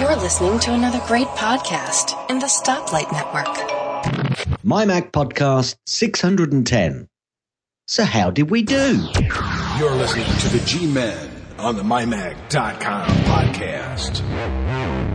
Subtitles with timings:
[0.00, 4.54] You're listening to another great podcast in the Stoplight Network.
[4.64, 7.08] My Mac Podcast 610.
[7.86, 9.06] So, how did we do?
[9.78, 15.11] You're listening to the G Men on the MyMac.com podcast.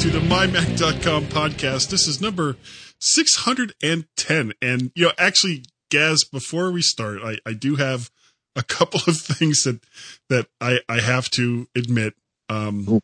[0.00, 1.88] To the MyMac.com podcast.
[1.88, 2.56] This is number
[2.98, 4.52] 610.
[4.60, 8.10] And, you know, actually, Gaz, before we start, I, I do have
[8.54, 9.80] a couple of things that,
[10.28, 12.14] that I, I have to admit.
[12.50, 13.00] Um,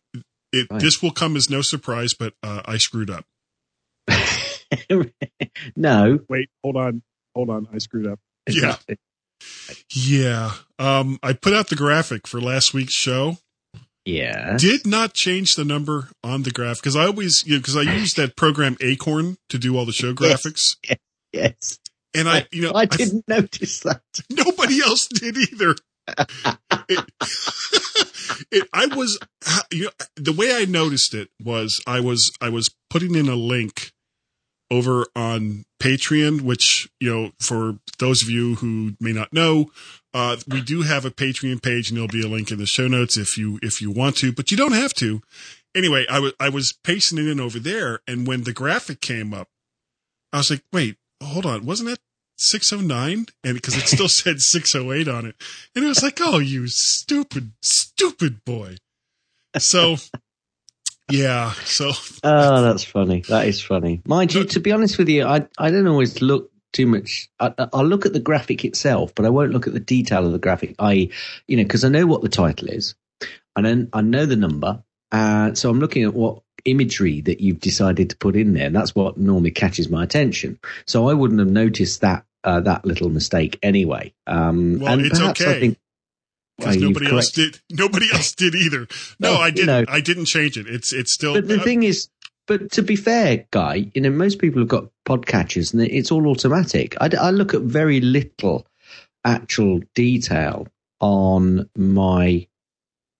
[0.52, 3.24] it, this will come as no surprise, but, uh, I screwed up.
[5.76, 6.18] no.
[6.28, 7.02] Wait, hold on,
[7.34, 7.68] hold on.
[7.72, 8.20] I screwed up.
[8.48, 8.76] Yeah.
[9.92, 10.52] Yeah.
[10.78, 13.38] Um, I put out the graphic for last week's show.
[14.04, 14.56] Yeah.
[14.58, 17.82] Did not change the number on the graph because I always, you know, because I
[17.82, 20.76] use that program Acorn to do all the show graphics.
[21.32, 21.78] Yes.
[22.14, 24.02] And I, you know, I didn't notice that.
[24.30, 25.74] nobody else did either.
[26.88, 27.04] it,
[28.50, 29.18] it, I was,
[29.70, 33.36] you know, the way I noticed it was I was, I was putting in a
[33.36, 33.92] link
[34.72, 39.70] over on Patreon, which, you know, for those of you who may not know,
[40.14, 42.88] uh, we do have a Patreon page and there'll be a link in the show
[42.88, 45.20] notes if you, if you want to, but you don't have to.
[45.74, 48.00] Anyway, I was, I was pasting it in over there.
[48.08, 49.48] And when the graphic came up,
[50.32, 51.66] I was like, wait, hold on.
[51.66, 52.00] Wasn't that
[52.38, 55.36] 609 and because it still said 608 on it
[55.76, 58.76] and it was like oh you stupid stupid boy
[59.58, 59.96] so
[61.12, 61.90] yeah so
[62.24, 63.22] Oh, that's funny.
[63.28, 64.00] That is funny.
[64.06, 67.28] Mind you, to be honest with you, I I don't always look too much.
[67.40, 70.32] I, I'll look at the graphic itself, but I won't look at the detail of
[70.32, 70.74] the graphic.
[70.78, 71.10] I,
[71.48, 72.94] you know, because I know what the title is,
[73.56, 77.60] and then I know the number, uh, so I'm looking at what imagery that you've
[77.60, 80.58] decided to put in there, and that's what normally catches my attention.
[80.86, 84.14] So I wouldn't have noticed that uh, that little mistake anyway.
[84.26, 85.60] Um, Well, and it's perhaps I okay.
[85.60, 85.78] think-
[86.64, 87.60] because nobody else did.
[87.70, 88.86] Nobody else did either.
[89.18, 89.66] No No, i didn't.
[89.66, 89.84] know.
[89.88, 90.66] i didn't change it.
[90.68, 92.08] It's it's still But the uh, thing is,
[92.46, 96.26] but to be fair, guy, you know, most people have got podcatchers and it's all
[96.26, 96.94] automatic.
[97.00, 98.66] I, I look at very little
[99.24, 100.66] actual detail
[101.00, 102.46] on my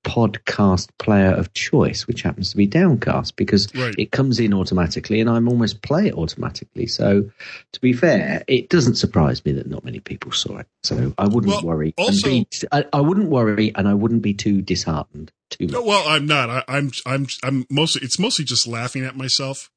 [0.04, 3.94] podcast player of choice, which happens to be Downcast, because Right.
[3.98, 6.86] it comes in automatically and I'm almost play it automatically.
[6.86, 7.30] So,
[7.72, 10.66] to be fair, it doesn't surprise me that not many people saw it.
[10.82, 11.94] So I wouldn't Well, worry.
[11.96, 15.72] also- be, I, I wouldn't worry, and I wouldn't be too disheartened too much.
[15.74, 19.70] no, well i'm not I, i'm i'm i'm mostly it's mostly just laughing at myself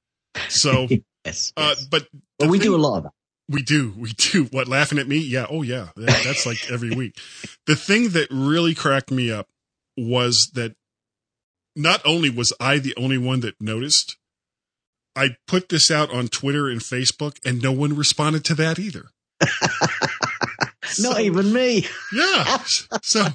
[0.47, 0.87] so
[1.25, 1.85] yes, uh yes.
[1.87, 2.07] but
[2.39, 3.11] well, we thing- do a lot of that.
[3.49, 3.93] We do.
[3.95, 4.45] We do.
[4.45, 5.17] What, laughing at me?
[5.17, 5.45] Yeah.
[5.47, 5.89] Oh, yeah.
[5.97, 7.15] That, that's like every week.
[7.67, 9.47] The thing that really cracked me up
[9.97, 10.75] was that
[11.75, 14.17] not only was I the only one that noticed,
[15.15, 19.05] I put this out on Twitter and Facebook and no one responded to that either.
[20.99, 21.87] Not even me.
[22.13, 22.57] Yeah.
[23.01, 23.25] So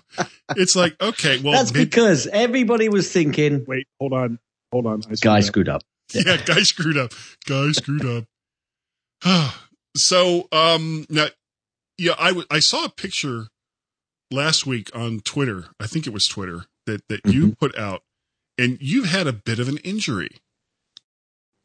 [0.57, 4.39] it's like, okay, well, That's maybe- because everybody was thinking, Wait, hold on,
[4.73, 5.01] hold on.
[5.11, 5.45] I screwed guy up.
[5.45, 5.83] screwed up.
[6.15, 7.13] yeah, guy screwed up.
[7.47, 8.07] Guy screwed
[9.25, 9.55] up.
[9.97, 11.27] so, um, now,
[11.99, 13.49] yeah, I w- I saw a picture
[14.31, 15.67] last week on Twitter.
[15.79, 18.03] I think it was Twitter that that you put out,
[18.59, 20.37] and you've had a bit of an injury.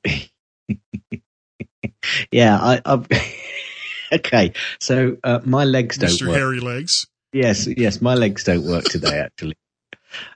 [2.31, 2.81] Yeah, I.
[2.85, 3.07] I've
[4.13, 6.27] okay, so uh, my legs don't Mr.
[6.27, 6.35] work.
[6.37, 7.07] Hairy Legs.
[7.33, 9.19] Yes, yes, my legs don't work today.
[9.19, 9.55] Actually,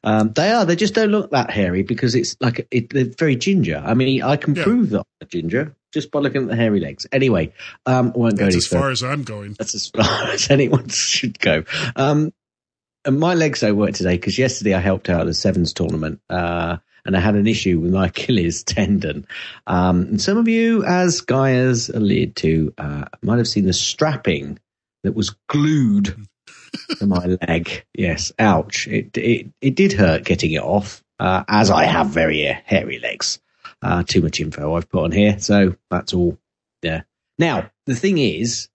[0.04, 0.66] um, they are.
[0.66, 3.82] They just don't look that hairy because it's like it, they're very ginger.
[3.86, 4.64] I mean, I can Yeah.
[4.64, 7.08] prove that I'm ginger just by looking at the hairy legs.
[7.12, 7.54] Anyway,
[7.86, 9.54] um, I won't go That's as far as I'm going.
[9.54, 11.64] That's as far as anyone should go.
[11.96, 12.34] Um,
[13.06, 16.22] and my legs don't work today because yesterday I helped out at the sevens tournament,
[16.30, 19.28] uh, and I had an issue with my Achilles tendon.
[19.68, 23.74] Um, and some of you, as Guy has alluded to, uh, might have seen the
[23.74, 24.60] strapping
[25.04, 26.28] that was glued
[26.98, 27.86] to my leg.
[27.94, 28.88] Yes, ouch!
[28.88, 33.40] It it it did hurt getting it off, uh, as I have very hairy legs.
[33.82, 36.38] Uh, too much info I've put on here, so that's all.
[36.82, 37.06] there.
[37.38, 38.68] Now the thing is,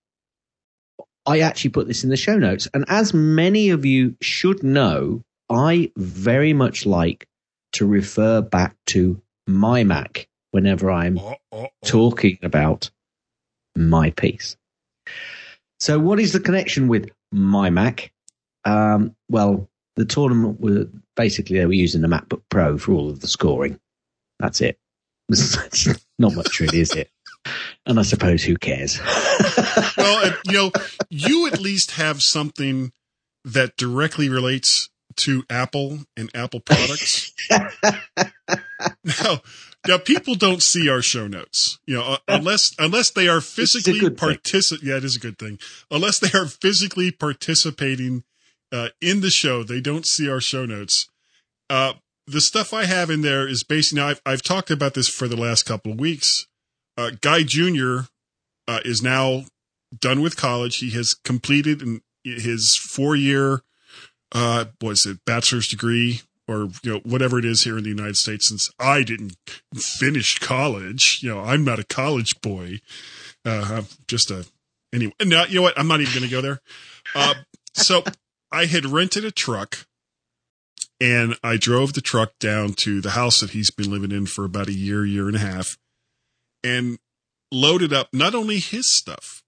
[1.27, 2.69] I actually put this in the show notes.
[2.75, 7.27] And as many of you should know, I very much like
[7.73, 11.69] to refer back to my Mac whenever I'm Oh, oh, oh.
[11.85, 12.91] talking about
[13.77, 14.57] my piece.
[15.81, 18.13] So, what is the connection with my Mac?
[18.65, 23.21] Um, well, the tournament were basically they were using the MacBook Pro for all of
[23.21, 23.79] the scoring.
[24.39, 24.79] That's it.
[26.19, 27.11] Not much really, is it?
[27.87, 29.01] And I suppose who cares?
[29.97, 30.73] well, you know,
[31.11, 32.93] you at least have something
[33.45, 37.33] that directly relates to Apple and Apple products.
[37.51, 39.41] now,
[39.87, 44.89] now people don't see our show notes, you know, unless unless they are physically participating.
[44.89, 45.59] Yeah, it is a good thing.
[45.91, 48.25] Unless they are physically participating
[48.73, 51.09] uh, in the show, they don't see our show notes.
[51.71, 51.95] Uh,
[52.27, 55.29] the stuff I have in there is basically now I've, I've talked about this for
[55.29, 56.47] the last couple of weeks.
[56.97, 58.01] Uh, Guy Jr.
[58.67, 59.45] Uh, is now
[59.99, 60.79] done with college.
[60.79, 63.63] He has completed his four year,
[64.33, 68.17] uh, was it bachelor's degree or, you know, whatever it is here in the United
[68.17, 69.37] States since I didn't
[69.75, 71.21] finish college.
[71.23, 72.81] You know, I'm not a college boy.
[73.45, 74.47] Uh, I'm just a,
[74.93, 75.79] anyway, no, you know what?
[75.79, 76.61] I'm not even going to go there.
[77.15, 77.35] Uh,
[77.75, 78.03] so
[78.51, 79.87] I had rented a truck
[81.05, 84.47] and I drove the truck down to the house that he's been living in for
[84.47, 85.77] about a year, year and a half,
[86.63, 86.99] and
[87.53, 89.43] loaded up not only his stuff,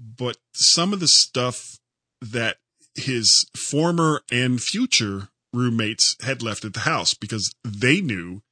[0.00, 1.78] but some of the stuff
[2.20, 2.56] that
[2.96, 8.42] his former and future roommates had left at the house because they knew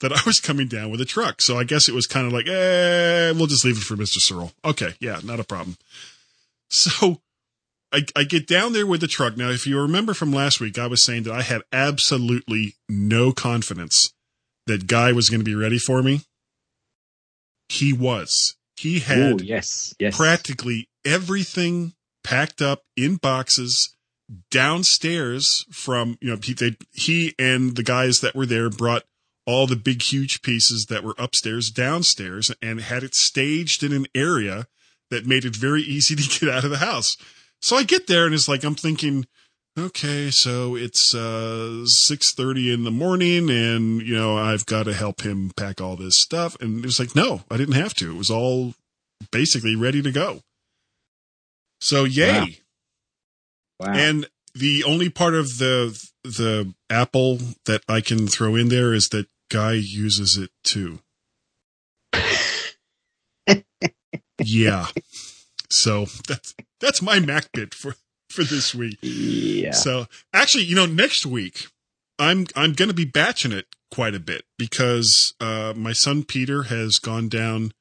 [0.00, 1.40] that I was coming down with a truck.
[1.40, 4.18] So I guess it was kind of like, eh, we'll just leave it for Mr.
[4.18, 4.50] Serle.
[4.64, 5.76] Okay, yeah, not a problem.
[6.68, 7.20] So
[7.96, 9.38] I, I get down there with the truck.
[9.38, 13.32] Now, if you remember from last week, I was saying that I had absolutely no
[13.32, 14.12] confidence
[14.66, 16.20] that Guy was going to be ready for me.
[17.70, 18.54] He was.
[18.76, 20.14] He had Ooh, yes, yes.
[20.14, 23.96] practically everything packed up in boxes
[24.50, 29.04] downstairs from, you know, he, they, he and the guys that were there brought
[29.46, 34.06] all the big, huge pieces that were upstairs downstairs and had it staged in an
[34.14, 34.66] area
[35.10, 37.16] that made it very easy to get out of the house.
[37.60, 39.26] So I get there and it's like I'm thinking,
[39.78, 45.22] okay, so it's uh 6:30 in the morning and you know, I've got to help
[45.22, 48.10] him pack all this stuff and it was like, no, I didn't have to.
[48.10, 48.74] It was all
[49.30, 50.40] basically ready to go.
[51.80, 52.60] So yay.
[53.80, 53.86] Wow.
[53.88, 53.94] wow.
[53.94, 59.10] And the only part of the the apple that I can throw in there is
[59.10, 61.00] that guy uses it too.
[64.42, 64.86] yeah.
[65.70, 67.94] So that's that's my Mac bit for
[68.30, 68.98] for this week.
[69.02, 69.72] Yeah.
[69.72, 71.66] So actually, you know, next week
[72.18, 76.64] I'm I'm going to be batching it quite a bit because uh, my son Peter
[76.64, 77.72] has gone down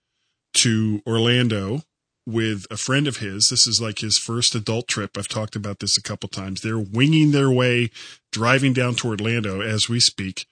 [0.56, 1.82] to Orlando
[2.26, 3.50] with a friend of his.
[3.50, 5.18] This is like his first adult trip.
[5.18, 6.62] I've talked about this a couple times.
[6.62, 7.92] They're winging their way,
[8.32, 10.46] driving down to Orlando as we speak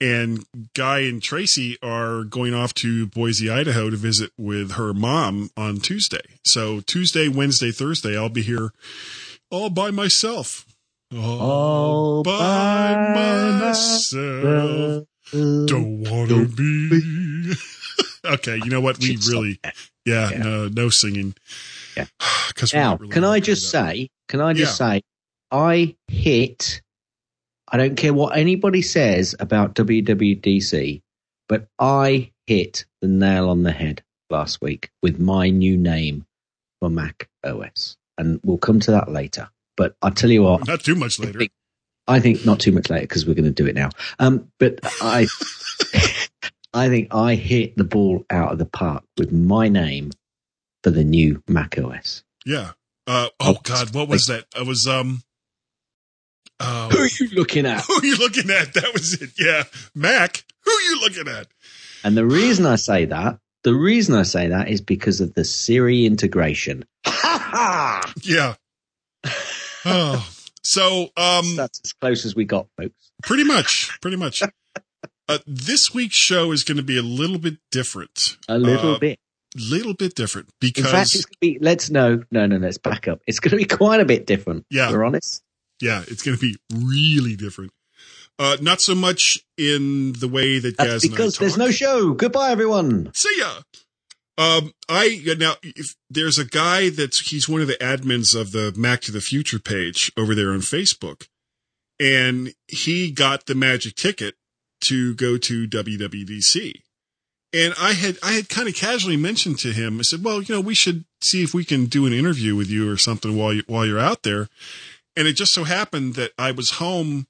[0.00, 0.44] and
[0.74, 5.78] Guy and Tracy are going off to Boise, Idaho to visit with her mom on
[5.78, 6.22] Tuesday.
[6.44, 8.72] So Tuesday, Wednesday, Thursday, I'll be here
[9.50, 10.66] all by myself.
[11.14, 12.32] All, all by,
[13.14, 15.06] by myself.
[15.32, 17.54] Don't want to be.
[18.24, 18.98] okay, you know what?
[18.98, 19.60] We really,
[20.04, 21.34] yeah, yeah, no, no singing.
[21.96, 22.06] Yeah.
[22.54, 24.94] Cause now, really can I just say, can I just yeah.
[24.94, 25.02] say,
[25.50, 26.82] I hit
[27.68, 31.02] I don't care what anybody says about WWDC,
[31.48, 36.26] but I hit the nail on the head last week with my new name
[36.80, 37.96] for Mac OS.
[38.18, 39.50] And we'll come to that later.
[39.76, 40.66] But I'll tell you what.
[40.66, 41.36] Not too much later.
[41.36, 41.52] I think,
[42.06, 43.90] I think not too much later because we're going to do it now.
[44.18, 45.26] Um, but I,
[46.74, 50.10] I think I hit the ball out of the park with my name
[50.82, 52.22] for the new Mac OS.
[52.44, 52.72] Yeah.
[53.06, 54.46] Uh, oh God, what was that?
[54.56, 55.22] I was, um,
[56.60, 57.80] um, who are you looking at?
[57.86, 58.74] Who are you looking at?
[58.74, 59.30] That was it.
[59.38, 59.64] Yeah.
[59.94, 61.48] Mac, who are you looking at?
[62.02, 65.44] And the reason I say that, the reason I say that is because of the
[65.44, 66.84] Siri integration.
[67.04, 68.12] Ha ha!
[68.22, 68.54] Yeah.
[69.88, 70.28] Oh.
[70.64, 73.12] So, um, that's as close as we got, folks.
[73.22, 73.96] Pretty much.
[74.00, 74.42] Pretty much.
[75.28, 78.36] uh, this week's show is going to be a little bit different.
[78.48, 79.20] A little uh, bit.
[79.54, 80.86] Little bit different because.
[80.86, 83.20] In fact, it's going to be, let's no, no, no, let's back up.
[83.28, 84.66] It's going to be quite a bit different.
[84.68, 84.90] Yeah.
[84.90, 85.40] We're honest.
[85.80, 87.72] Yeah, it's going to be really different.
[88.38, 92.12] Uh, not so much in the way that That's Gaz because there's no show.
[92.12, 93.10] Goodbye, everyone.
[93.14, 93.60] See ya.
[94.38, 98.74] Um, I now if there's a guy that's he's one of the admins of the
[98.76, 101.28] Mac to the Future page over there on Facebook,
[101.98, 104.34] and he got the magic ticket
[104.84, 106.82] to go to WWDC.
[107.54, 109.98] And I had I had kind of casually mentioned to him.
[109.98, 112.68] I said, "Well, you know, we should see if we can do an interview with
[112.68, 114.48] you or something while you while you're out there."
[115.16, 117.26] And it just so happened that I was home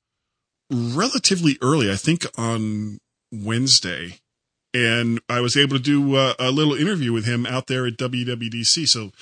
[0.71, 2.99] relatively early, I think on
[3.33, 4.19] Wednesday,
[4.75, 7.97] and I was able to do a, a little interview with him out there at
[7.97, 8.87] WWDC.
[8.87, 9.13] So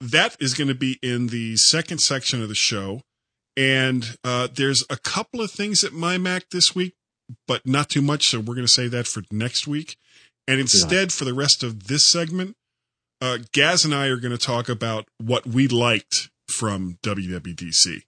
[0.00, 3.02] that is going to be in the second section of the show.
[3.56, 6.94] And uh, there's a couple of things at my Mac this week,
[7.46, 8.28] but not too much.
[8.28, 9.96] So we're going to save that for next week.
[10.46, 12.56] And instead, for the rest of this segment,
[13.20, 18.02] uh, Gaz and I are going to talk about what we liked from WWDC.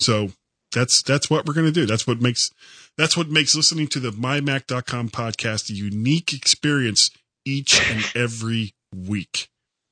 [0.00, 0.30] So
[0.72, 1.86] that's that's what we're going to do.
[1.86, 2.50] That's what makes
[2.96, 7.10] that's what makes listening to the mymac.com podcast a unique experience
[7.44, 9.48] each and every week.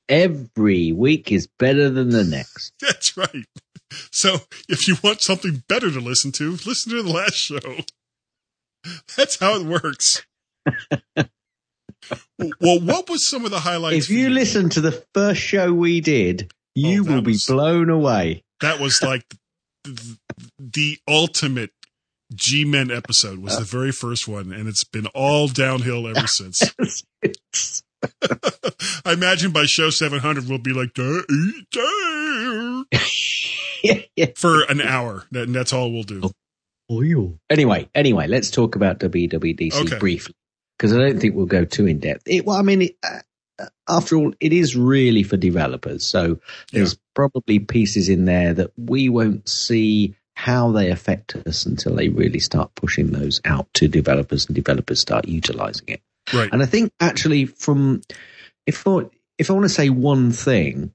[0.09, 2.73] Every week is better than the next.
[2.81, 3.45] That's right.
[4.13, 4.37] So
[4.69, 7.59] if you want something better to listen to, listen to the last show.
[9.17, 10.25] That's how it works.
[11.17, 14.05] well, what was some of the highlights?
[14.05, 18.45] If you listen to the first show we did, you Oh, will be blown away.
[18.61, 19.25] that was like
[20.59, 21.71] the, ultimate
[22.35, 26.73] G-Men episode was the very first one, and it's been all downhill ever since.
[29.05, 31.23] I imagine by show 700 we'll be like "Duh,
[31.71, 32.85] duh,"
[33.83, 34.27] yeah, yeah.
[34.37, 35.25] for an hour.
[35.31, 36.31] That, and that's all we'll do.
[36.91, 37.39] Oil.
[37.51, 39.99] Anyway, anyway, let's talk about WWDC Okay.
[39.99, 40.35] briefly
[40.79, 42.23] because I don't think we'll go too in depth.
[42.27, 43.21] It, well, I mean, it, uh,
[43.89, 46.39] after all, it is really for developers, so
[46.73, 52.11] there's probably pieces in there that we won't see how they affect us until they
[52.11, 56.03] really start pushing those out to developers and developers start utilizing it.
[56.33, 56.51] Right.
[56.53, 58.03] And I think actually, from
[58.67, 59.07] if I,
[59.39, 60.93] if I want to say one thing,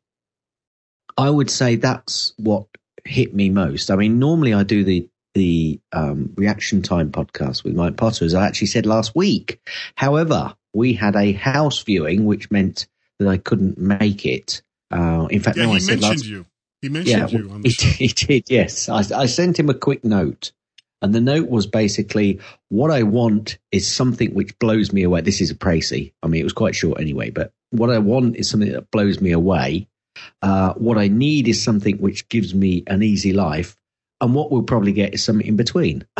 [1.18, 2.68] I would say that's what
[3.04, 3.90] hit me most.
[3.90, 8.36] I mean, normally I do the the um, reaction time podcast with Mike Potter, as
[8.36, 9.60] I actually said last week.
[9.96, 12.88] However, we had a house viewing, which meant
[13.20, 14.62] that I couldn't make it.
[14.92, 16.46] Uh, in fact, Yeah, no, I said mentioned last you.
[16.82, 18.90] He mentioned you on the he, he did, yes.
[18.90, 20.52] I, I sent him a quick note,
[21.02, 25.22] and the note was basically what I want is something which blows me away.
[25.22, 26.12] This is a précis.
[26.24, 29.22] I mean, it was quite short anyway, but what I want is something that blows
[29.22, 29.88] me away.
[30.42, 33.76] Uh, what I need is something which gives me an easy life,
[34.20, 36.06] and what we'll probably get is something in between.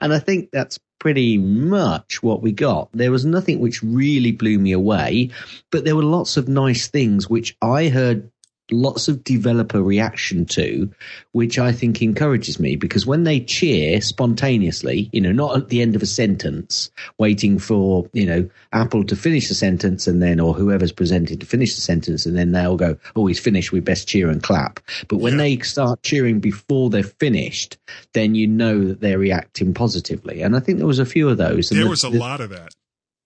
[0.00, 2.88] and I think that's pretty much what we got.
[2.92, 5.30] There was nothing which really blew me away,
[5.70, 8.30] but there were lots of nice things which I heard
[8.72, 10.90] lots of developer reaction to,
[11.32, 15.82] which I think encourages me because when they cheer spontaneously, you know, not at the
[15.82, 20.40] end of a sentence, waiting for, you know, Apple to finish the sentence and then,
[20.40, 23.80] or whoever's presented to finish the sentence and then they'll go, oh, he's finished, we
[23.80, 24.80] best cheer and clap.
[25.08, 27.76] But when they start cheering before they're finished,
[28.14, 30.42] then you know that they're reacting positively.
[30.42, 31.68] And I think there was a few of those.
[31.70, 32.72] There the- was a the- lot of that.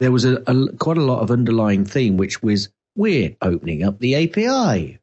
[0.01, 3.99] there was a, a quite a lot of underlying theme, which was we're opening up
[3.99, 4.99] the API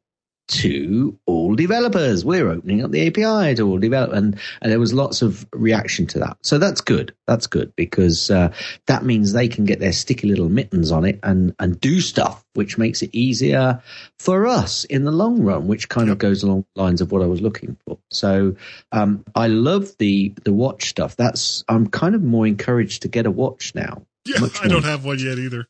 [0.48, 2.24] to all developers.
[2.24, 6.06] We're opening up the API to all developers, and, and there was lots of reaction
[6.08, 6.36] to that.
[6.42, 7.14] So that's good.
[7.26, 8.52] That's good because uh,
[8.86, 12.44] that means they can get their sticky little mittens on it and and do stuff,
[12.54, 13.82] which makes it easier
[14.18, 17.22] for us in the long run, which kind of goes along the lines of what
[17.22, 17.98] I was looking for.
[18.10, 18.56] So
[18.92, 21.16] um, I love the the watch stuff.
[21.16, 24.02] That's I'm kind of more encouraged to get a watch now.
[24.24, 25.66] Yeah, I don't have one yet either.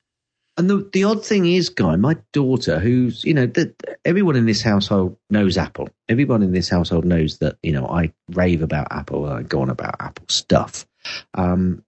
[0.57, 4.45] And the the odd thing is, Guy, my daughter, who's you know, that everyone in
[4.45, 5.89] this household knows Apple.
[6.09, 9.25] Everyone in this household knows that you know I rave about Apple.
[9.25, 10.87] I go on about Apple stuff.
[11.33, 11.85] Um,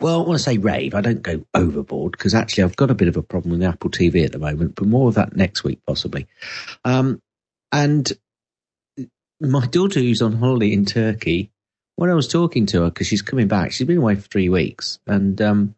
[0.00, 3.08] well, want to say rave, I don't go overboard because actually I've got a bit
[3.08, 4.74] of a problem with Apple TV at the moment.
[4.74, 6.28] But more of that next week, possibly.
[6.84, 7.20] Um,
[7.72, 8.10] and
[9.40, 11.50] my daughter, who's on holiday in Turkey,
[11.96, 14.50] when I was talking to her because she's coming back, she's been away for three
[14.50, 15.74] weeks, and um,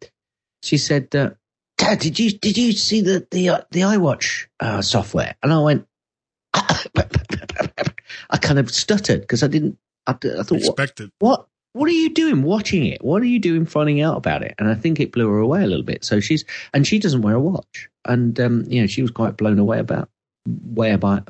[0.61, 1.15] she said.
[1.15, 1.31] Uh,
[1.81, 5.35] Dad, did you did you see the the uh, the iWatch uh, software?
[5.41, 5.87] And I went,
[6.53, 9.79] I kind of stuttered because I didn't.
[10.05, 11.11] I, I thought, what, Expected.
[11.17, 13.03] what what are you doing watching it?
[13.03, 14.53] What are you doing finding out about it?
[14.59, 16.05] And I think it blew her away a little bit.
[16.05, 19.35] So she's and she doesn't wear a watch, and um, you know she was quite
[19.35, 20.07] blown away about
[20.45, 21.29] way about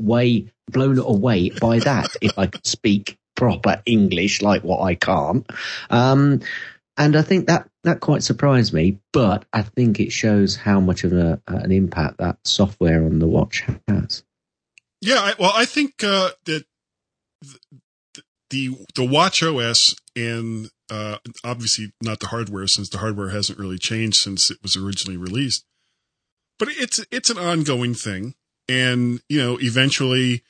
[0.00, 2.16] way blown away by that.
[2.20, 5.48] if I could speak proper English like what I can't.
[5.88, 6.40] Um,
[6.96, 11.04] and I think that that quite surprised me, but I think it shows how much
[11.04, 14.22] of a, an impact that software on the watch has.
[15.00, 16.64] Yeah, I, well, I think uh, that
[17.42, 23.58] th- the the Watch OS and uh, obviously not the hardware, since the hardware hasn't
[23.58, 25.64] really changed since it was originally released.
[26.58, 28.34] But it's it's an ongoing thing,
[28.68, 30.42] and you know, eventually,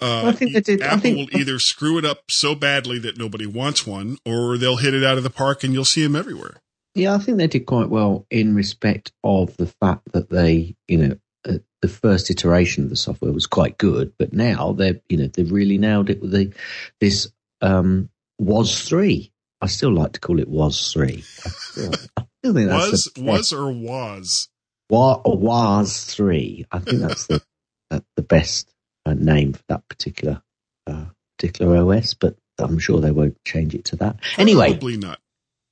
[0.00, 2.98] uh, I think they did- I Apple think- will either screw it up so badly
[3.00, 6.02] that nobody wants one, or they'll hit it out of the park, and you'll see
[6.04, 6.60] them everywhere.
[6.94, 10.98] Yeah, I think they did quite well in respect of the fact that they, you
[10.98, 11.18] know,
[11.48, 15.26] uh, the first iteration of the software was quite good, but now they're, you know,
[15.26, 16.52] they've really nailed it with the
[17.00, 17.30] this
[17.60, 19.32] um, was three.
[19.60, 21.22] I still like to call it was three.
[21.44, 24.48] I still, I still think that's Was the was or was?
[24.88, 26.66] Wa- was three.
[26.72, 27.42] I think that's the
[27.90, 28.72] that, the best
[29.06, 30.42] uh, name for that particular
[30.86, 31.06] uh,
[31.38, 34.16] particular OS, but I'm sure they won't change it to that.
[34.36, 35.20] Anyway, Probably not.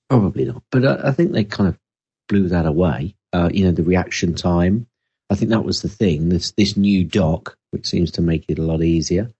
[0.09, 0.62] Probably not.
[0.71, 1.79] But I, I think they kind of
[2.29, 3.15] blew that away.
[3.33, 4.87] Uh, you know, the reaction time.
[5.31, 6.31] I think that was the thing.
[6.31, 9.31] This this new dock, which seems to make it a lot easier.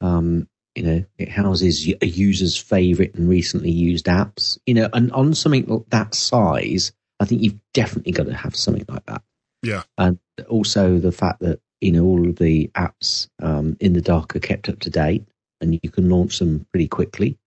[0.00, 4.58] Um, you know, it houses a user's favorite and recently used apps.
[4.66, 8.86] You know, and on something that size, I think you've definitely got to have something
[8.88, 9.22] like that.
[9.62, 9.82] Yeah.
[9.98, 14.34] And also the fact that you know all of the apps um, in the dock
[14.34, 15.26] are kept up to date,
[15.60, 17.38] and you can launch them pretty quickly.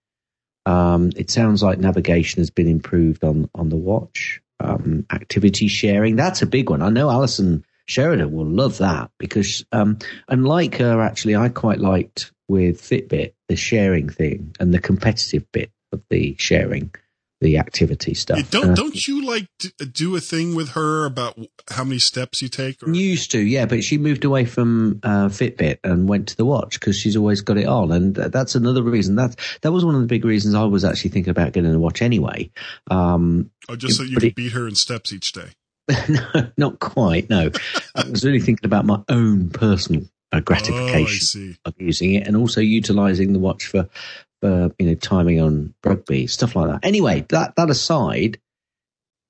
[0.68, 4.42] Um, it sounds like navigation has been improved on on the watch.
[4.60, 6.82] Um, activity sharing, that's a big one.
[6.82, 12.32] I know Allison Sheridan will love that because, um, unlike her, actually, I quite liked
[12.48, 16.94] with Fitbit the sharing thing and the competitive bit of the sharing,
[17.40, 18.40] the activity stuff.
[18.40, 21.38] Yeah, don't don't you like to do a thing with her about
[21.70, 22.82] how many steps you take?
[22.82, 26.46] Or, Used to, yeah, but she moved away from uh, Fitbit and went to the
[26.46, 29.16] watch because she's always got it on, and that's another reason.
[29.16, 31.80] That that was one of the big reasons I was actually thinking about getting a
[31.80, 32.50] watch anyway.
[32.90, 35.50] Um, or just so you can it- beat her in steps each day?
[36.10, 37.30] no, not quite.
[37.30, 37.50] No,
[37.96, 40.02] I was really thinking about my own personal
[40.34, 41.56] uh, Oh, gratification see.
[41.64, 43.88] of using it, and also utilizing the watch for,
[44.42, 46.88] for you know timing on rugby stuff like that.
[46.88, 48.40] Anyway, that that aside,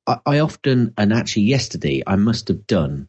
[0.06, 3.08] I, I often and actually yesterday I must have done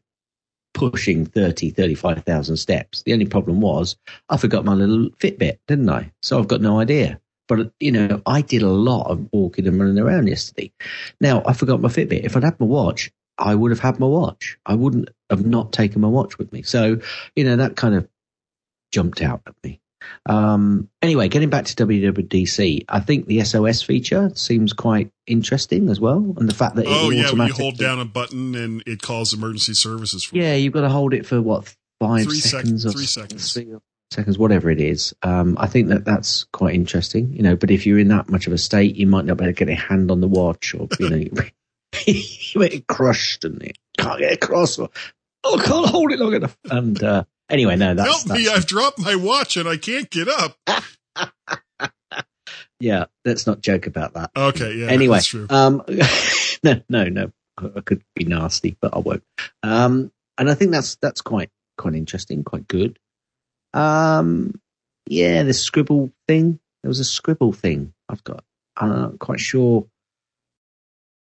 [0.75, 3.03] pushing 30, 35,000 steps.
[3.03, 3.97] The only problem was
[4.29, 6.13] I forgot my little Fitbit, didn't I?
[6.23, 7.21] So I've got no idea.
[7.49, 10.71] But you know, I did a lot of walking and running around yesterday.
[11.21, 12.25] Now I forgot my Fitbit.
[12.25, 14.59] If I'd had my watch, I would have had my watch.
[14.67, 16.63] I wouldn't have not taken my watch with me.
[16.63, 17.01] So
[17.35, 18.07] you know that kind of
[18.93, 19.81] jumped out at me.
[20.27, 26.01] Um, anyway, getting back to WWDC, I think the SOS feature seems quite interesting as
[26.01, 28.83] well, and the fact that it Oh yeah, when you hold down a button and
[28.87, 30.25] it calls emergency services.
[30.25, 30.37] For.
[30.37, 33.53] Yeah, you've got to hold it for what five Three sec- seconds or three seconds.
[33.53, 33.75] three
[34.11, 35.15] seconds, whatever it is.
[35.23, 37.57] Um, I think that that's quite interesting, you know.
[37.57, 39.65] But if you're in that much of a state, you might not be able to
[39.65, 41.17] get a hand on the watch, or you know,
[42.07, 44.91] you get crushed and it can't get across, or
[45.45, 46.57] oh, I can't hold it long enough.
[46.71, 48.45] And uh, anyway, no, that's, Help me!
[48.45, 50.57] that's I've dropped my watch and I can't get up.
[52.81, 53.07] yeah.
[53.25, 54.31] Let's not joke about that.
[54.37, 54.87] Okay, yeah.
[54.87, 55.83] anyway, um,
[56.63, 57.33] no, no, no.
[57.59, 59.25] I could be nasty, but I won't.
[59.63, 62.99] Um, and I think that's that's quite quite interesting, quite good.
[63.75, 64.61] Um,
[65.07, 66.61] yeah, the scribble thing.
[66.83, 67.93] There was a scribble thing.
[68.09, 68.45] I've got.
[68.77, 69.87] I'm not quite sure.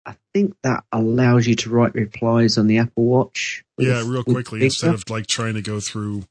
[0.05, 3.63] I think that allows you to write replies on the Apple Watch.
[3.77, 6.23] yeah, real quickly instead of like trying to go through.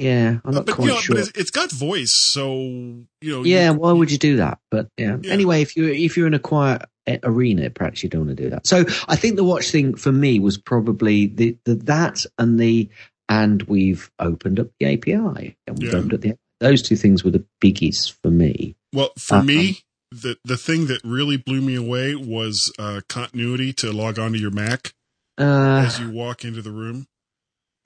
[0.00, 1.14] Yeah, I'm Uh, not but quite you know, sure.
[1.16, 3.44] but it's, it's got voice, so you know.
[3.44, 4.58] Yeah, you- why would you do that?
[4.70, 5.16] But yeah.
[5.22, 5.32] Yeah.
[5.32, 6.82] Anyway, if you if you're in a quiet
[7.22, 8.66] arena, perhaps you don't want to do that.
[8.66, 12.88] So I think the watch thing for me was probably the, the that and the
[13.28, 15.98] and we've opened up the API and we've Yeah.
[15.98, 18.74] opened up the those two things were the biggies for me.
[18.92, 19.44] Well, for Uh-huh.
[19.44, 19.78] me,
[20.22, 24.50] the the thing that really blew me away was uh, continuity to log onto your
[24.50, 24.94] Mac
[25.38, 27.06] Uh, as you walk into the room.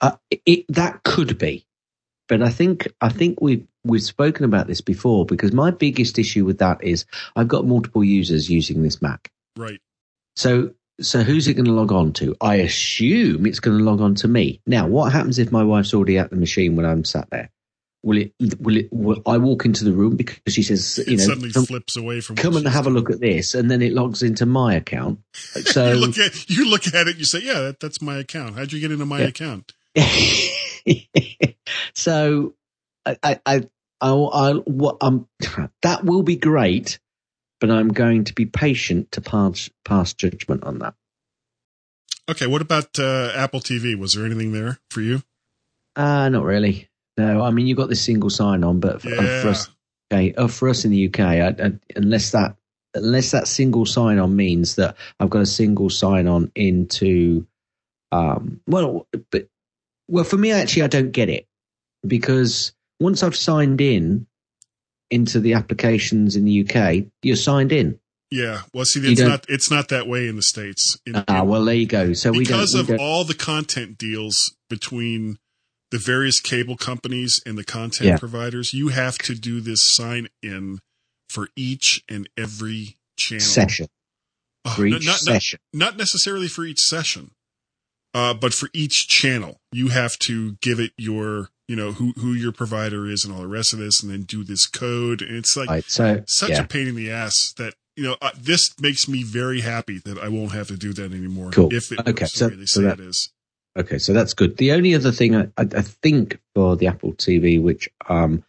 [0.01, 0.15] uh,
[0.45, 1.65] it, that could be,
[2.27, 6.45] but I think I think we've we've spoken about this before because my biggest issue
[6.45, 9.31] with that is I've got multiple users using this Mac.
[9.57, 9.79] Right.
[10.35, 12.35] So, so who's it going to log on to?
[12.39, 14.61] I assume it's going to log on to me.
[14.67, 17.49] Now, what happens if my wife's already at the machine when I'm sat there?
[18.01, 18.33] Will it?
[18.59, 18.87] Will it?
[18.91, 21.97] Will I walk into the room because she says, It you know, suddenly come, flips
[21.97, 22.37] away from.
[22.37, 25.19] come and have a look at this, and then it logs into my account.
[25.65, 27.17] So, you look at you look at it.
[27.17, 28.55] You say, "Yeah, that, that's my account.
[28.55, 29.25] How'd you get into my Yeah.
[29.27, 29.73] account?"
[31.93, 32.53] so,
[33.05, 33.55] I, I, I,
[34.01, 35.27] I, I what um,
[35.81, 36.99] that will be great,
[37.59, 40.93] but I'm going to be patient to pass pass judgment on that.
[42.29, 42.47] Okay.
[42.47, 43.97] What about uh, Apple TV?
[43.97, 45.23] Was there anything there for you?
[45.95, 46.88] Uh, not really.
[47.19, 49.41] No, I mean you've got this single sign on, but for, Yeah.
[49.41, 49.69] for us,
[50.11, 52.55] okay, uh, for us in the UK, I, I, unless that
[52.95, 57.45] unless that single sign on means that I've got a single sign on into,
[58.11, 59.47] um, well, but
[60.07, 61.45] well for me actually I don't get it
[62.07, 64.25] because once I've signed in
[65.11, 67.99] into the applications in the UK, you're signed in.
[68.31, 68.61] Yeah.
[68.73, 70.97] Well, see, it's don't- it's not that way in the states.
[71.05, 72.13] In- Ah, well there you go.
[72.13, 72.59] So we don't.
[72.59, 75.37] because we of all the content deals between
[75.91, 78.17] the various cable companies and the content Yeah.
[78.17, 80.79] providers, you have to do this sign in
[81.29, 83.43] for each and every channel.
[83.45, 83.87] session
[84.65, 85.59] Oh, for no, each not, not, session.
[85.73, 87.31] not necessarily for each session,
[88.13, 92.33] uh, but for each channel, you have to give it your, you know, who who
[92.33, 95.21] your provider is and all the rest of this, and then do this code.
[95.21, 95.83] And it's like right.
[95.87, 96.61] So such yeah.
[96.63, 98.17] a pain in the ass that you know.
[98.21, 101.51] Uh, this makes me very happy that I won't have to do that anymore.
[101.51, 101.73] Cool.
[101.73, 103.29] If it Okay, so- the way they so that- it is.
[103.77, 104.57] Okay, so that's good.
[104.57, 108.43] The only other thing I, I, think for the Apple TV, which um,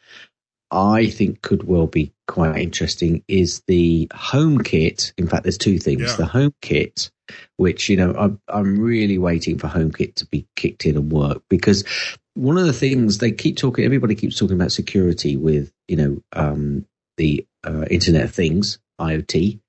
[0.70, 5.12] I think could well be quite interesting, is the Home Kit.
[5.18, 6.16] In fact, there's two things: Yeah.
[6.16, 7.10] the Home Kit,
[7.56, 11.12] which you know I'm I'm really waiting for Home Kit to be kicked in and
[11.12, 11.84] work because
[12.34, 16.22] one of the things they keep talking, everybody keeps talking about security with you know
[16.32, 16.86] um,
[17.18, 19.60] the uh, Internet of Things IoT.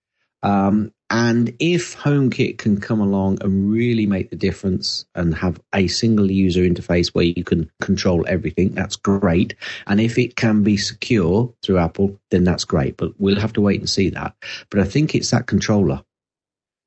[0.44, 5.88] Um, and if HomeKit can come along and really make the difference and have a
[5.88, 9.54] single user interface where you can control everything, that's great.
[9.88, 12.96] And if it can be secure through Apple, then that's great.
[12.96, 14.34] But we'll have to wait and see that.
[14.70, 16.02] But I think it's that controller.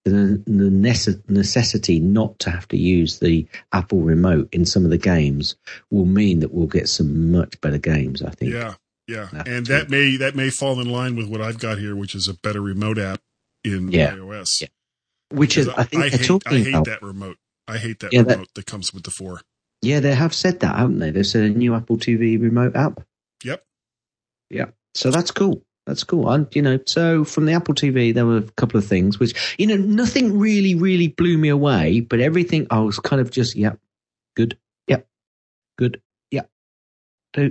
[0.06, 4.98] The, the necessity not to have to use the Apple remote in some of the
[4.98, 5.54] games
[5.90, 8.52] will mean that we'll get some much better games, I think.
[8.52, 8.74] Yeah,
[9.06, 9.76] yeah, That's and true.
[9.76, 12.34] that may that may fall in line with what I've got here, which is a
[12.34, 13.20] better remote app
[13.64, 14.12] in Yeah.
[14.14, 14.62] iOS.
[14.62, 14.68] Yeah.
[15.30, 16.84] Which is I think I they're hate, I hate about.
[16.86, 17.38] that remote.
[17.66, 19.40] I hate that Yeah, remote that, comes with the four.
[19.82, 21.10] Yeah, they have said that, haven't they?
[21.10, 23.02] They've said a new Apple TV remote app.
[23.42, 23.64] Yep.
[24.50, 24.66] Yeah.
[24.94, 25.62] So that's cool.
[25.86, 26.30] That's cool.
[26.30, 29.54] And, you know, so from the Apple TV, there were a couple of things which,
[29.58, 33.54] you know, nothing really, really blew me away, but everything I was kind of just,
[33.54, 33.78] yep,
[34.34, 34.56] good,
[34.88, 35.06] yep,
[35.76, 36.00] good,
[36.30, 36.48] yep,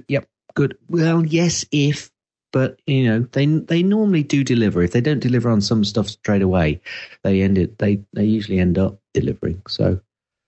[0.07, 0.77] yep, good.
[0.87, 2.09] Well, yes, if,
[2.53, 4.81] but, you know, they they normally do deliver.
[4.81, 6.79] If they don't deliver on some stuff straight away,
[7.23, 9.61] they end it, they, they usually end up delivering.
[9.67, 9.99] So,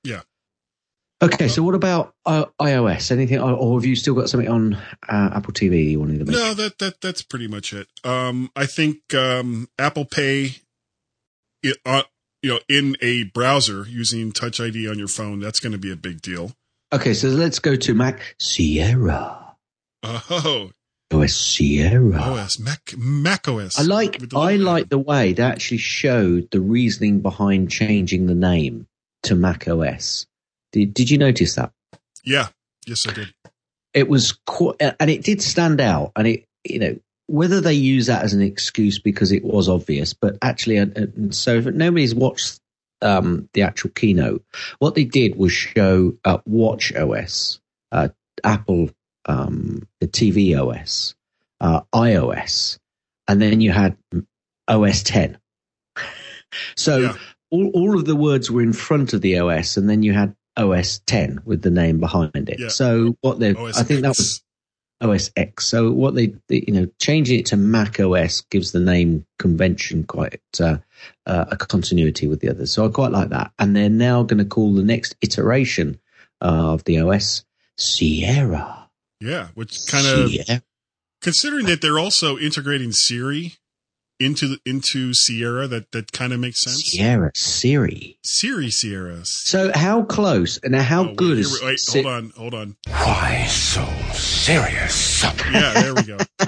[0.05, 0.21] Yeah.
[1.21, 3.09] Okay, so what about uh, iOS?
[3.09, 4.75] Anything, or, have you still got something on
[5.07, 6.43] uh, Apple TV you wanted to mention?
[6.43, 7.87] No, that that that's pretty much it.
[8.03, 10.57] Um, I think um, Apple Pay,
[11.63, 12.03] it, uh,
[12.43, 15.91] you know, in a browser using Touch ID on your phone, that's going to be
[15.91, 16.51] a big deal.
[16.91, 19.55] Okay, so let's go to Mac Sierra.
[20.03, 20.71] Oh,
[21.11, 22.19] OS Sierra.
[22.19, 23.79] OS Mac Mac OS.
[23.79, 28.35] I like the I like the way they actually showed the reasoning behind changing the
[28.35, 28.87] name
[29.23, 30.25] to Mac OS.
[30.71, 31.71] Did Did you notice that?
[32.23, 32.47] Yeah,
[32.85, 33.33] yes, I did.
[33.93, 36.95] It was qu- and it did stand out, and it you know
[37.27, 40.77] whether they use that as an excuse because it was obvious, but actually,
[41.31, 42.59] so if nobody's watched
[43.01, 44.43] um, the actual keynote,
[44.79, 47.59] what they did was show uh, Watch OS,
[47.91, 48.09] uh,
[48.43, 48.91] Apple,
[49.25, 51.15] um, the TV OS,
[51.61, 52.77] uh, iOS,
[53.27, 53.97] and then you had
[54.67, 55.37] OS 10.
[56.75, 57.13] so Yeah.
[57.49, 60.35] all, all of the words were in front of the OS, and then you had
[60.57, 62.59] OS 10 with the name behind it.
[62.59, 62.67] Yeah.
[62.69, 64.41] So what they, I think that was
[65.01, 65.67] OS X.
[65.67, 70.05] So what they, they, you know, changing it to Mac OS gives the name convention
[70.05, 70.77] quite uh,
[71.25, 72.71] uh, a continuity with the others.
[72.71, 73.51] So I quite like that.
[73.59, 75.99] And they're now going to call the next iteration
[76.41, 77.43] of the OS
[77.77, 78.84] Sierra.
[79.25, 80.61] Yeah, which kind of Sierra.
[81.21, 83.53] considering that they're also integrating Siri
[84.19, 86.83] into the, into Sierra, that that kind of makes sense.
[86.85, 88.17] Sierra Siri.
[88.23, 89.21] Siri Sierra.
[89.25, 92.53] So how close and how Oh, good here is we- wait, Si- hold on, hold
[92.53, 92.75] on.
[92.87, 95.21] Why so serious?
[95.51, 96.17] Yeah, there we go.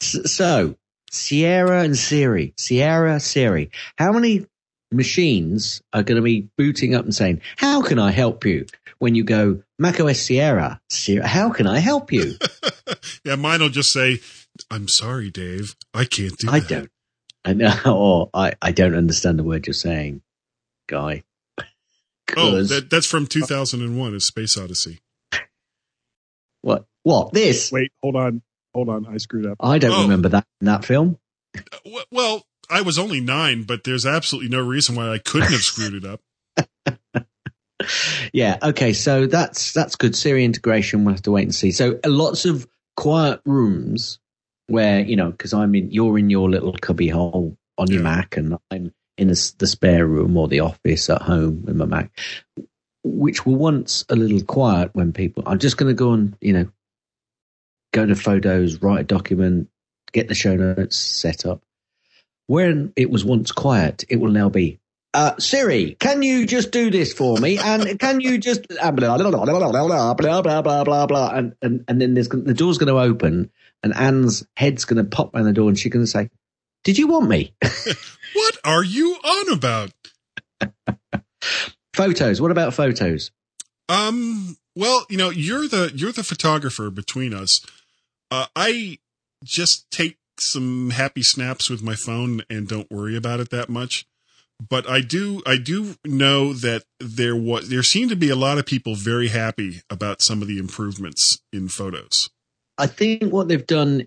[0.00, 0.76] So,
[1.10, 3.70] Sierra and Siri, Sierra, Siri.
[3.96, 4.46] How many
[4.92, 8.66] machines are going to be booting up and saying, "How can I help you?"
[8.98, 12.34] When you go macOS Sierra, Sierra, how can I help you?
[13.24, 14.20] yeah, mine will just say,
[14.70, 16.90] "I'm sorry, Dave, I can't do I that." don't.
[17.44, 20.22] I know, or I, I don't understand the word you're saying,
[20.88, 21.24] guy.
[22.36, 25.00] oh, that, that's from 2001, A Space Odyssey.
[26.60, 26.84] what?
[27.02, 27.32] What?
[27.32, 27.72] This?
[27.72, 28.42] Wait, hold on,
[28.74, 29.06] hold on.
[29.06, 29.56] I screwed up.
[29.60, 30.02] I don't Oh.
[30.02, 31.18] remember that in that film.
[31.56, 35.60] Uh, Well, I was only nine, but there's absolutely no reason why I couldn't have
[35.60, 36.20] screwed it up.
[38.32, 38.56] yeah.
[38.62, 38.92] Okay.
[38.94, 40.16] So that's that's good.
[40.16, 41.04] Siri integration.
[41.04, 41.70] We'll have to wait and see.
[41.70, 44.18] So uh, lots of quiet rooms
[44.68, 45.90] where you know because I'm in.
[45.90, 48.16] You're in your little cubby hole on your Yeah.
[48.16, 51.76] Mac, and I'm in a s the spare room or the office at home with
[51.76, 52.10] my Mac,
[53.04, 55.42] which were once a little quiet when people.
[55.46, 56.68] I'm just going to go and you know
[57.92, 59.68] go to photos, write a document,
[60.12, 61.62] get the show notes set up.
[62.52, 64.78] When it was once quiet, it will now be
[65.14, 67.58] uh, Siri, can you just do this for me?
[67.58, 71.06] And can you just uh, blah blah blah blah blah blah blah blah blah blah
[71.06, 73.50] blah and and and then there's the door's going to open
[73.82, 76.28] and Anne's head's going to pop around the door and she's going to say,
[76.84, 77.54] "Did you want me?"
[78.34, 79.92] What are you on about?
[81.94, 82.38] photos.
[82.38, 83.30] What about photos?
[83.88, 84.58] Um.
[84.76, 87.64] Well, you know, you're the you're the photographer between us.
[88.30, 88.98] Uh, I
[89.42, 94.06] just take some happy snaps with my phone and don't worry about it that much.
[94.68, 98.58] But I do I do know that there was there seemed to be a lot
[98.58, 102.30] of people very happy about some of the improvements in photos.
[102.78, 104.06] I think what they've done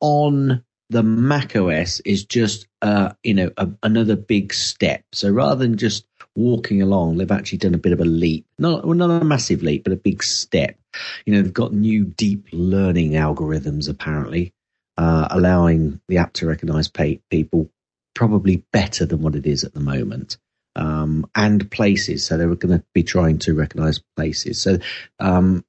[0.00, 5.04] on the Mac OS is just, uh, you know, a, another big step.
[5.12, 8.44] So rather than just walking along, they've actually done a bit of a leap.
[8.58, 10.76] Not, well, not a massive leap, but a big step.
[11.24, 14.52] You know, they've got new deep learning algorithms apparently,
[15.00, 17.70] uh, allowing the app to recognize pay, people
[18.14, 20.36] probably better than what it is at the moment.
[20.76, 22.24] Um, and places.
[22.24, 24.60] So they were going to be trying to recognize places.
[24.60, 24.78] So
[25.18, 25.64] um,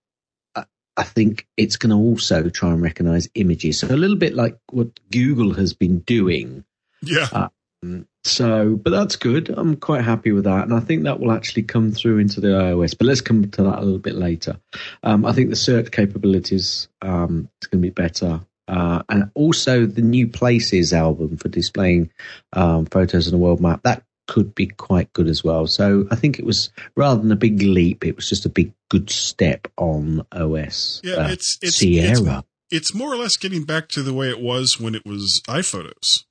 [0.55, 3.79] I think it's going to also try and recognize images.
[3.79, 6.65] So a little bit like what Google has been doing.
[7.01, 7.49] Yeah.
[7.83, 9.49] Um, so, but that's good.
[9.49, 12.49] I'm quite happy with that, and I think that will actually come through into the
[12.49, 12.95] iOS.
[12.95, 14.59] But let's come to that a little bit later.
[15.01, 18.41] Um, I think the search capabilities um, is going to be better.
[18.67, 22.09] Uh, and also the new places album for displaying
[22.53, 25.67] um, photos on a world map that could be quite good as well.
[25.67, 28.71] So I think it was rather than a big leap, it was just a big
[28.89, 31.01] good step on OS.
[31.03, 34.29] Yeah, uh, it's it's Sierra, it's, it's more or less getting back to the way
[34.29, 36.23] it was when it was iPhotos.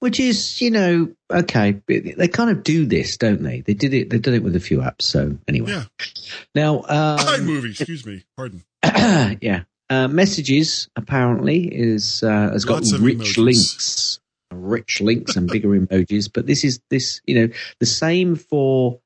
[0.00, 1.80] which is you know okay.
[1.86, 3.62] They kind of do this, don't they?
[3.62, 4.10] They did it.
[4.10, 5.02] They did it with a few apps.
[5.02, 5.84] So anyway, Yeah.
[6.54, 8.64] now um, iMovie, excuse me, pardon.
[9.40, 9.62] yeah.
[9.90, 13.38] Uh, messages apparently is uh, has got Lots of rich emojis.
[13.38, 14.20] links,
[14.52, 16.30] rich links and bigger emojis.
[16.32, 17.48] But this is this you know
[17.80, 19.00] the same for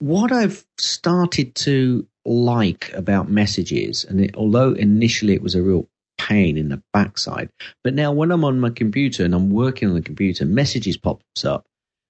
[0.00, 4.04] what I've started to like about messages.
[4.04, 7.48] And it, although initially it was a real pain in the backside,
[7.84, 11.44] but now when I'm on my computer and I'm working on the computer, messages pops
[11.44, 11.64] up.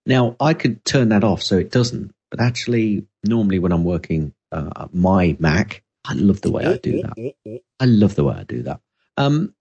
[0.07, 2.11] Now I could turn that off so it doesn't.
[2.31, 7.03] But actually, normally when I'm working uh, my Mac, I love the way I do
[7.03, 7.63] that.
[7.81, 8.81] I love the way I do that.
[9.17, 9.55] Um,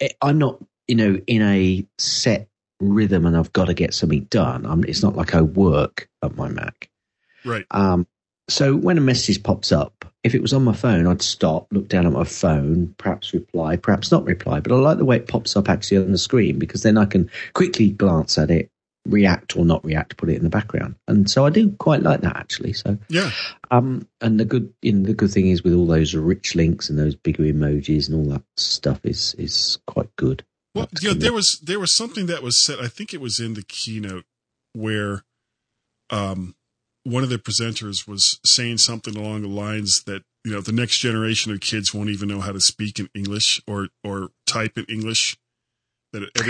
[0.00, 2.48] it, I'm not, you know, in a set
[2.80, 4.66] rhythm and I've got to get something done.
[4.66, 6.90] I'm, it's not like I work at my Mac.
[7.44, 7.64] Right.
[7.70, 8.06] Um,
[8.48, 11.88] so when a message pops up, if it was on my phone, I'd stop, look
[11.88, 14.60] down at my phone, perhaps reply, perhaps not reply.
[14.60, 17.04] But I like the way it pops up actually on the screen because then I
[17.04, 18.70] can quickly glance at it,
[19.10, 20.94] react or not react, put it in the background.
[21.08, 22.72] And so I do quite like that actually.
[22.72, 23.30] So Yeah.
[23.70, 27.14] um, and the good, the good thing is with all those rich links and those
[27.14, 30.44] bigger emojis and all that stuff is is quite good.
[30.74, 31.22] Well, That's you know, good.
[31.22, 32.78] there was there was something that was said.
[32.80, 34.24] I think it was in the keynote
[34.72, 35.24] where,
[36.10, 36.54] um,
[37.04, 40.98] one of the presenters was saying something along the lines that you know the next
[40.98, 44.84] generation of kids won't even know how to speak in English or or type in
[44.84, 45.36] English.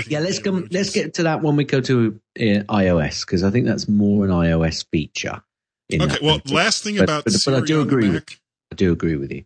[0.07, 0.69] Yeah, let's come.
[0.71, 4.25] Let's get to that when we go to uh, iOS because I think that's more
[4.25, 5.43] an iOS feature.
[5.91, 6.19] in Okay.
[6.23, 8.41] Well, last thing but- about but- but I do agree with-
[8.73, 9.45] I do agree with you.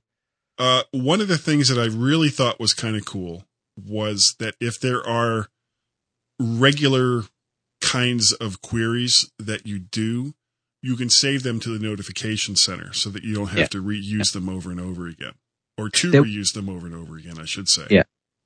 [0.58, 3.44] Uh, one of the things that I really thought was kind of cool
[3.76, 5.48] was that if there are
[6.38, 7.22] regular
[7.80, 10.34] kinds of queries that you do,
[10.82, 13.66] you can save them to the notification center so that you don't have Yeah.
[13.68, 15.32] to reuse them over and over again,
[15.78, 17.86] or to There- reuse them over and over again, I should say.
[17.90, 18.02] Yeah.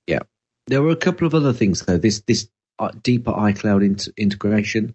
[0.07, 0.20] Yeah.
[0.68, 1.98] There were a couple of other things though.
[1.98, 4.94] This this uh, deeper iCloud int- integration,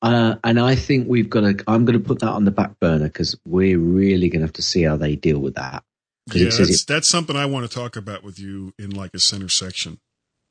[0.00, 1.64] uh, and I think we've got to.
[1.66, 4.54] I'm going to put that on the back burner because we're really going to have
[4.54, 5.84] to see how they deal with that.
[6.32, 9.18] Yeah, it that's, that's something I want to talk about with you in like a
[9.18, 10.00] center section.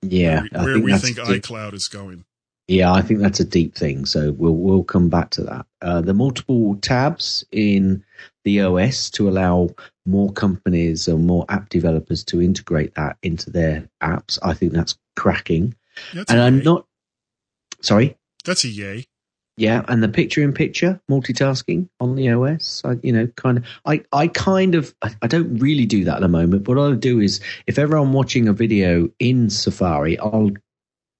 [0.01, 2.25] Yeah, where, where think we think iCloud is going.
[2.71, 4.05] Yeah, I think that's a deep thing.
[4.05, 5.65] So we'll we'll come back to that.
[5.81, 8.01] Uh, the multiple tabs in
[8.45, 9.71] the OS to allow
[10.05, 14.39] more companies or more app developers to integrate that into their apps.
[14.41, 15.75] I think that's cracking.
[16.13, 16.85] That's And I'm not
[17.81, 18.15] sorry.
[18.45, 19.05] That's a yay.
[19.57, 22.83] Yeah, and the picture in picture multitasking on the OS.
[22.85, 23.65] I, you know, kind of.
[23.85, 24.95] I, I kind of.
[25.01, 26.63] I, I don't really do that at the moment.
[26.63, 30.51] But what I'll do is, if ever I'm watching a video in Safari, I'll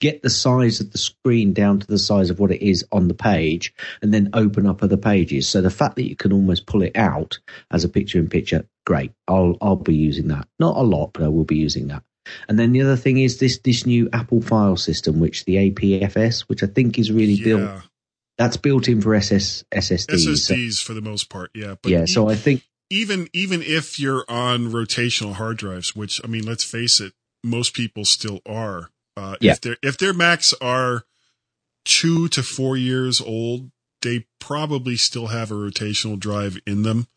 [0.01, 3.07] get the size of the screen down to the size of what it is on
[3.07, 5.47] the page, and then open up other pages.
[5.47, 7.39] So the fact that you can almost pull it out
[7.71, 9.13] as a picture in picture, great.
[9.27, 10.47] I'll I'll be using that.
[10.59, 12.03] Not a lot, but I will be using that.
[12.49, 16.41] And then the other thing is this this new Apple file system, which the APFS,
[16.41, 17.81] which I think is really built yeah.
[18.37, 20.37] that's built in for SS, SSDs.
[20.37, 21.51] So- SSDs for the most part.
[21.55, 21.75] Yeah.
[21.81, 26.19] But yeah, e- so I think even even if you're on rotational hard drives, which
[26.23, 28.89] I mean, let's face it, most people still are.
[29.17, 29.53] Uh, Yeah.
[29.53, 31.03] If their if their Macs are
[31.85, 33.71] two to four years old,
[34.01, 37.07] they probably still have a rotational drive in them.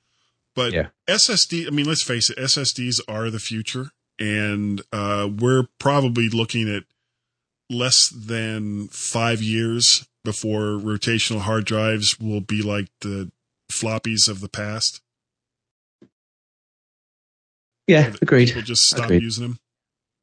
[0.54, 0.88] But Yeah.
[1.08, 6.68] SSD, I mean, let's face it, SSDs are the future, and uh, we're probably looking
[6.74, 6.84] at
[7.70, 13.30] less than five years before rotational hard drives will be like the
[13.72, 15.00] floppies of the past.
[17.86, 18.46] yeah, agreed.
[18.48, 19.22] People just stop Agreed.
[19.22, 19.58] using them.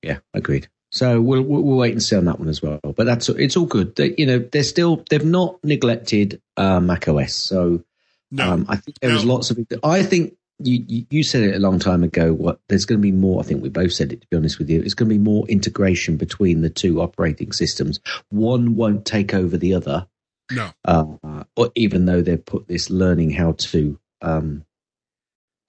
[0.02, 0.68] Yeah, agreed.
[0.92, 2.80] So we'll, we'll we'll wait and see on that one as well.
[2.84, 3.96] But that's it's all good.
[3.96, 7.34] They, you know, they're still they've not neglected uh, Mac OS.
[7.34, 7.84] So
[8.30, 9.34] No, um, I think there is No.
[9.34, 9.60] lots of.
[9.84, 12.34] I think you, you you said it a long time ago.
[12.34, 13.40] What there's going to be more.
[13.40, 14.22] I think we both said it.
[14.22, 17.54] To be honest with you, it's going to be more integration between the two operating
[17.54, 18.00] systems.
[18.30, 20.08] One won't take over the other.
[20.52, 20.72] No.
[20.84, 24.66] Uh, or even though they've put this learning how to um,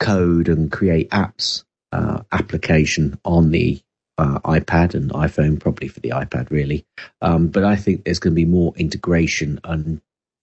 [0.01, 3.81] code and create apps uh, application on the
[4.19, 6.85] uh, iPad and iPhone, probably for the iPad, really.
[7.21, 10.01] Um, but I think there's going to be more integration and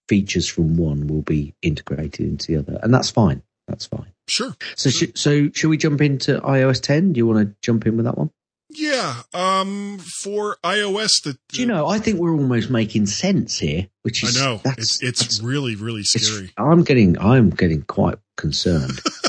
[0.08, 3.42] features from one will be integrated into the other, and that's fine.
[3.68, 4.12] That's fine.
[4.26, 4.54] Sure.
[4.76, 7.12] So, sh- so should we jump into iOS 10?
[7.12, 8.30] Do you want to jump in with that one?
[8.72, 9.22] Yeah.
[9.34, 11.86] Um, for iOS, the, Do you know?
[11.88, 15.74] I think we're almost making sense here, which is I know that's- it's it's really
[15.74, 16.50] really scary.
[16.56, 19.00] I'm getting I'm getting quite concerned.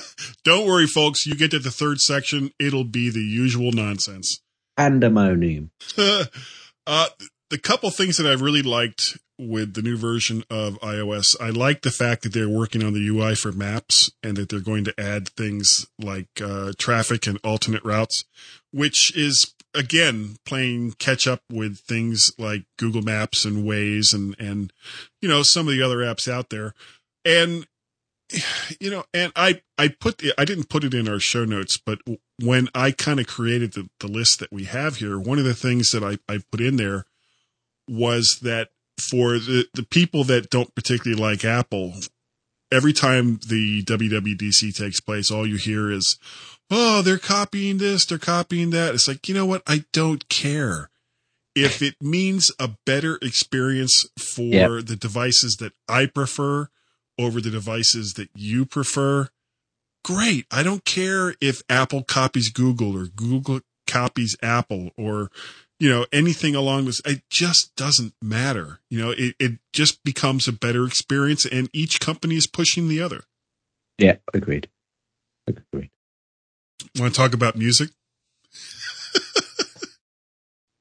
[0.43, 1.25] Don't worry, folks.
[1.25, 4.41] You get to the third section, it'll be the usual nonsense.
[4.77, 5.71] Pandemonium.
[5.97, 6.25] uh,
[7.49, 11.82] the couple things that I really liked with the new version of iOS, I like
[11.82, 14.99] the fact that they're working on the UI for maps and that they're going to
[14.99, 18.25] add things like uh, traffic and alternate routes,
[18.71, 24.73] which is again playing catch up with things like Google Maps and Waze and and
[25.21, 26.73] you know some of the other apps out there,
[27.25, 27.65] and
[28.80, 32.00] you know, and I I put I didn't put it in our show notes, but
[32.41, 35.54] when I kind of created the, the list that we have here, one of the
[35.54, 37.06] things that I, I put in there
[37.88, 41.94] was that for the, the people that don't particularly like Apple,
[42.72, 46.17] every time the WWDC takes place, all you hear is,
[46.70, 48.94] oh, they're copying this, they're copying that.
[48.96, 49.63] It's like, you know what?
[49.67, 50.89] I don't care.
[51.54, 54.86] If it means a better experience for Yep.
[54.86, 56.70] the devices that I prefer
[57.23, 59.29] over the devices that you prefer,
[60.03, 60.45] great.
[60.51, 65.29] I don't care if Apple copies Google or Google copies Apple or,
[65.79, 67.01] you know, anything along this.
[67.05, 68.79] It just doesn't matter.
[68.89, 73.01] You know, it, it just becomes a better experience and each company is pushing the
[73.01, 73.23] other.
[73.97, 74.69] Yeah, agreed.
[75.47, 75.89] Agreed.
[76.97, 77.89] Want to talk about music?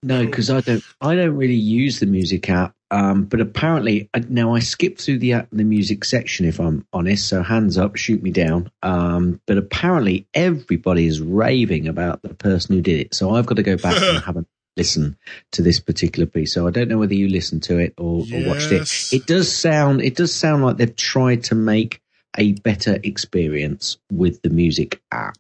[0.03, 0.83] No, because I don't.
[1.01, 2.75] I don't really use the music app.
[2.91, 6.47] Um, but apparently, now I skip through the app, the music section.
[6.47, 8.71] If I'm honest, so hands up, shoot me down.
[8.83, 13.15] Um, but apparently, everybody is raving about the person who did it.
[13.15, 14.45] So I've got to go back and have a
[14.77, 15.17] listen
[15.53, 16.55] to this particular piece.
[16.55, 18.89] So I don't know whether you listened to it or, or watched it.
[19.13, 20.01] It does sound.
[20.03, 22.01] It does sound like they've tried to make
[22.39, 25.37] a better experience with the music app.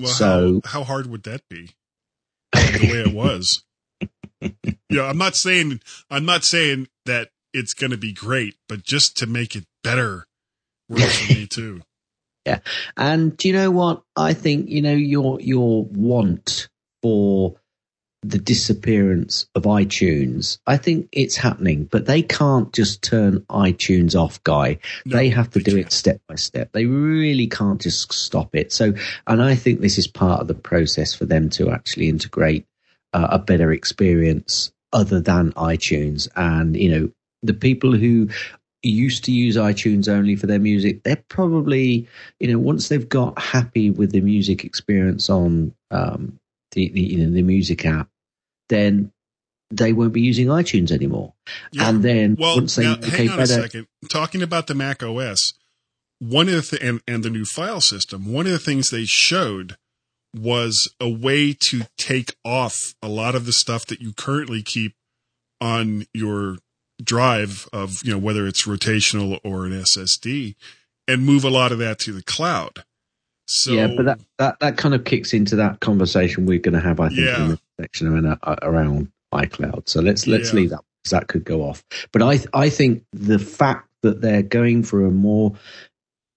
[0.00, 1.70] Well, So- how, how hard would that be?
[2.52, 3.62] The way it was.
[4.90, 5.80] yeah, I'm not saying
[6.10, 10.26] I'm not saying that it's going to be great, but just to make it better
[10.88, 11.82] works for me too.
[12.46, 12.58] Yeah,
[12.98, 14.02] and do you know what?
[14.16, 16.68] I think you know your your want
[17.02, 17.56] for
[18.22, 20.58] the disappearance of iTunes.
[20.66, 24.78] I think it's happening, but they can't just turn iTunes off, guy.
[25.04, 25.86] No, they have to they do can't.
[25.86, 26.72] it step by step.
[26.72, 28.72] They really can't just stop it.
[28.72, 28.94] So,
[29.26, 32.66] and I think this is part of the process for them to actually integrate
[33.14, 36.28] uh, a better experience other than iTunes.
[36.36, 37.10] And you know,
[37.42, 38.28] the people who
[38.82, 42.06] used to use iTunes only for their music, they're probably,
[42.38, 46.38] you know, once they've got happy with the music experience on um,
[46.72, 48.08] the, the you know the music app,
[48.68, 49.10] then
[49.70, 51.32] they won't be using iTunes anymore.
[51.72, 51.88] Yeah.
[51.88, 53.86] And then Well, once they now, hang on a better, second.
[54.10, 55.54] Talking about the Mac OS,
[56.18, 59.04] one of the th- and, and the new file system, one of the things they
[59.04, 59.76] showed
[60.34, 64.94] was a way to take off a lot of the stuff that you currently keep
[65.60, 66.58] on your
[67.02, 70.54] drive of, you know, whether it's rotational or an SSD
[71.08, 72.84] and move a lot of that to the cloud.
[73.46, 76.80] So yeah, but that, that that kind of kicks into that conversation we're going to
[76.80, 77.42] have, I think, Yeah.
[77.44, 79.88] in the section around, uh, around iCloud.
[79.88, 80.56] So let's let's Yeah.
[80.56, 81.84] leave that because that could go off.
[82.12, 85.54] But I I think the fact that they're going for a more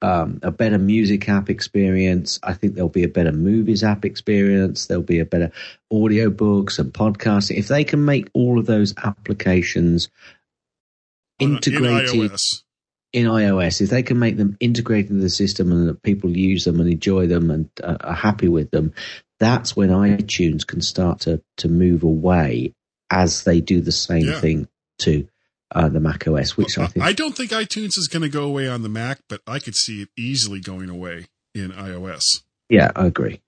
[0.01, 2.39] um, a better music app experience.
[2.43, 4.85] I think there'll be a better movies app experience.
[4.85, 5.51] There'll be a better
[5.91, 7.57] audio books and podcasting.
[7.57, 10.09] If they can make all of those applications
[11.41, 12.63] on- integrated in iOS.
[13.13, 16.63] in iOS, if they can make them integrated into the system and that people use
[16.65, 18.93] them and enjoy them and uh, are happy with them,
[19.39, 22.73] that's when iTunes can start to to move away
[23.09, 24.39] as they do the same Yeah.
[24.41, 24.67] thing
[24.99, 25.27] to
[25.71, 28.43] uh, the Mac OS, which I think I don't think iTunes is going to go
[28.43, 32.23] away on the Mac, but I could see it easily going away in iOS.
[32.69, 33.41] yeah, I agree.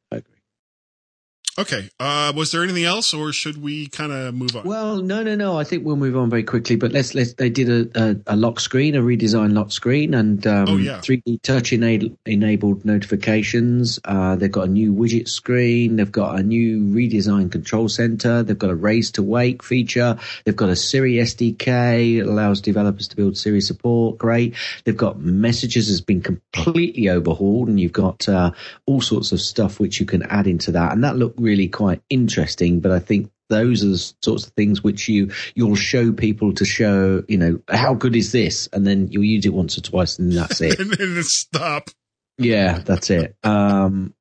[1.60, 1.90] Okay.
[2.00, 4.64] Uh, was there anything else, or should we kind of move on?
[4.64, 5.58] Well, no, no, no.
[5.60, 6.78] I think we'll move on very quickly.
[6.78, 7.34] But let's let's.
[7.34, 11.00] They did a, a, a lock screen, a redesigned lock screen, and um, Oh, yeah.
[11.00, 14.00] 3D touch enabled, enabled notifications.
[14.06, 15.98] Uh, they've got a new widget screen.
[15.98, 18.42] They've got a new redesigned control center.
[18.42, 20.18] They've got a raise to wake feature.
[20.46, 22.20] They've got a Siri SDK.
[22.20, 24.18] It allows developers to build Siri support.
[24.18, 24.56] Great.
[24.86, 28.52] They've got messages has been completely overhauled, and you've got uh,
[28.86, 32.02] all sorts of stuff which you can add into that, and that looked really quite
[32.10, 32.80] interesting.
[32.80, 36.66] But I think those are the sorts of things which you you'll show people to
[36.66, 40.20] show you know how good is this and then you'll use it once or twice
[40.20, 41.90] and that's it and then stop.
[42.38, 44.14] yeah that's it um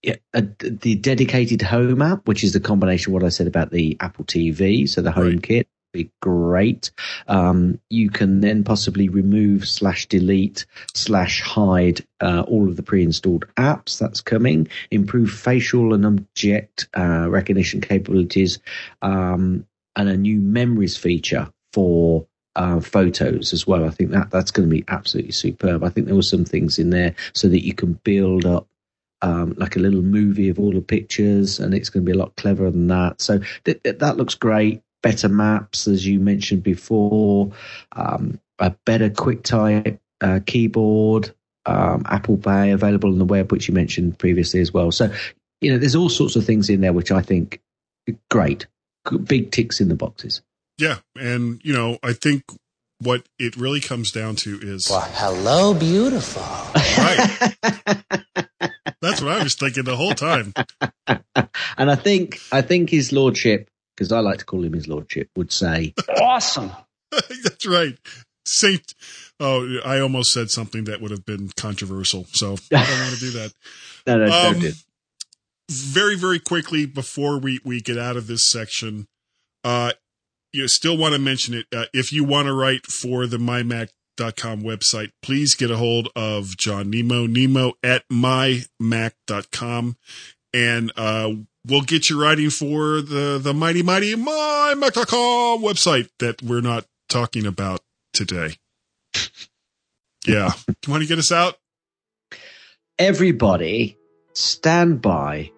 [0.00, 3.72] yeah, a, the dedicated home app, which is the combination of what I said about
[3.72, 5.42] the Apple TV, so the home Right.
[5.42, 6.90] kit, be great.
[7.26, 13.46] Um, you can then possibly remove slash delete slash hide uh, all of the pre-installed
[13.56, 13.98] apps.
[13.98, 14.68] That's coming.
[14.90, 18.58] Improve facial and object uh, recognition capabilities,
[19.02, 19.66] um,
[19.96, 22.26] and a new memories feature for
[22.56, 23.84] uh, photos as well.
[23.84, 25.84] I think that that's going to be absolutely superb.
[25.84, 28.66] I think there were some things in there so that you can build up
[29.22, 32.20] um, like a little movie of all the pictures, and it's going to be a
[32.20, 33.20] lot cleverer than that.
[33.20, 34.82] So th- th- that looks great.
[35.02, 37.52] Better maps, as you mentioned before,
[37.92, 41.32] um, a better QuickType uh, keyboard,
[41.66, 44.90] um, Apple Pay available on the web, which you mentioned previously as well.
[44.90, 45.12] So
[45.60, 47.60] you know, there's all sorts of things in there which I think
[48.30, 48.66] great,
[49.24, 50.42] big ticks in the boxes.
[50.78, 52.44] Yeah, and you know, I think
[53.00, 56.42] what it really comes down to is Well, hello, beautiful.
[56.98, 58.04] right.
[59.00, 60.52] That's what I was thinking the whole time.
[61.06, 65.28] and I think I think his lordship, because I like to call him his lordship,
[65.36, 66.70] would say Awesome.
[67.10, 67.98] That's right.
[68.46, 68.94] Saint.
[69.40, 73.20] Oh, I almost said something that would have been controversial, so I don't want to
[73.20, 73.52] do that.
[74.06, 74.72] no, no, Um, do.
[75.70, 79.06] very very quickly before we we get out of this section
[79.64, 79.92] uh
[80.52, 84.62] you still want to mention it uh, if you want to write for the mymac.com
[84.62, 89.96] website please get a hold of john nemo nemo at mymac.com
[90.54, 91.30] and uh
[91.68, 97.46] we'll get you writing for the the mighty mighty mymac.com website that we're not talking
[97.46, 97.80] about
[98.12, 98.56] today
[100.26, 101.56] yeah Do you want to get us out
[102.98, 103.96] Everybody,
[104.32, 105.52] stand by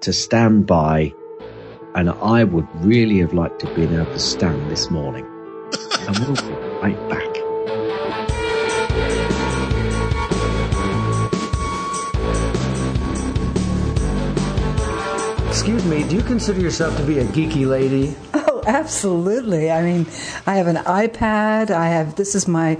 [0.00, 1.14] to stand by,
[1.94, 5.24] and I would really have liked to have been able to stand this morning.
[6.00, 6.52] and we'll be
[6.82, 7.29] right back.
[15.60, 18.16] Excuse me, do you consider yourself to be a geeky lady?
[18.32, 19.70] Oh, absolutely.
[19.70, 20.06] I mean,
[20.46, 21.70] I have an iPad.
[21.70, 22.76] I have this is my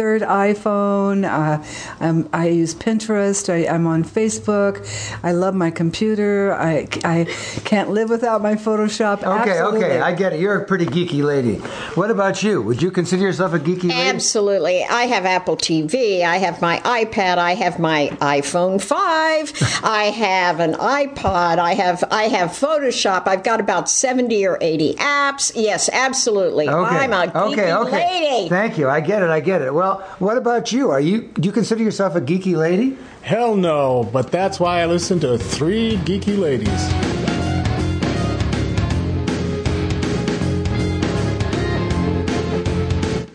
[0.00, 1.28] third iPhone.
[1.28, 1.62] Uh,
[2.00, 3.52] I'm, I use Pinterest.
[3.52, 4.80] I, I'm on Facebook.
[5.22, 6.54] I love my computer.
[6.54, 7.24] I, I
[7.66, 9.18] can't live without my Photoshop.
[9.18, 9.84] Okay, Absolutely.
[9.84, 10.40] okay, I get it.
[10.40, 11.56] You're a pretty geeky lady.
[11.96, 12.62] What about you?
[12.62, 13.92] Would you consider yourself a geeky lady?
[13.92, 14.84] Absolutely.
[14.84, 16.22] I have Apple TV.
[16.22, 17.36] I have my iPad.
[17.36, 19.80] I have my iPhone 5.
[19.84, 21.58] I have an iPod.
[21.58, 23.26] I have I have Photoshop.
[23.26, 25.52] I've got about 70 or 80 apps.
[25.54, 26.70] Yes, absolutely.
[26.70, 26.96] Okay.
[26.96, 28.30] I'm a geeky okay, okay.
[28.30, 28.48] lady.
[28.48, 28.88] Thank you.
[28.88, 29.28] I get it.
[29.28, 29.74] I get it.
[29.74, 30.90] Well, what about you?
[30.90, 32.96] Are you do you consider yourself a geeky lady?
[33.22, 37.10] Hell no, but that's why I listen to three geeky ladies.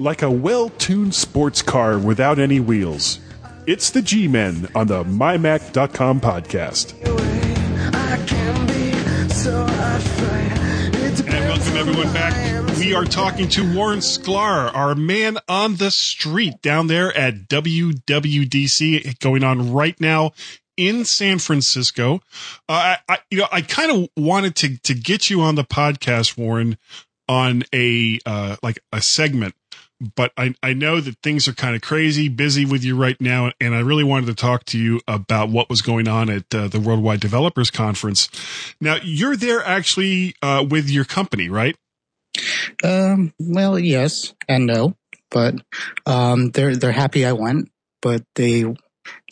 [0.06, 3.20] like a well tuned sports car without any wheels.
[3.66, 6.93] It's the G Men on the MyMac.com podcast.
[11.18, 12.78] And welcome everyone back.
[12.78, 19.20] We are talking to Warren Sklar, our man on the street down there at WWDC
[19.20, 20.34] going on right now
[20.76, 22.20] in San Francisco.
[22.68, 26.38] Uh, I, you know, I kind of wanted to to get you on the podcast,
[26.38, 26.78] Warren,
[27.30, 29.55] on a uh, like a segment
[30.16, 33.52] but I, I know that things are kind of crazy, busy with you right now,
[33.62, 36.68] and I really wanted to talk to you about what was going on at uh,
[36.68, 38.30] the Worldwide Developers Conference.
[38.82, 41.76] Now, you're there actually uh, with your company, right?
[42.84, 44.96] Um, well, yes and no,
[45.32, 45.56] but
[46.06, 47.72] um, they're they're happy I went,
[48.02, 48.66] but they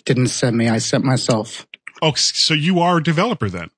[0.06, 0.70] didn't send me.
[0.70, 1.68] I sent myself.
[2.02, 3.70] Oh, so you are a developer then?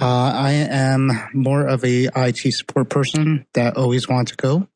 [0.00, 4.68] Uh, I am more of a IT support person that always wanted to go.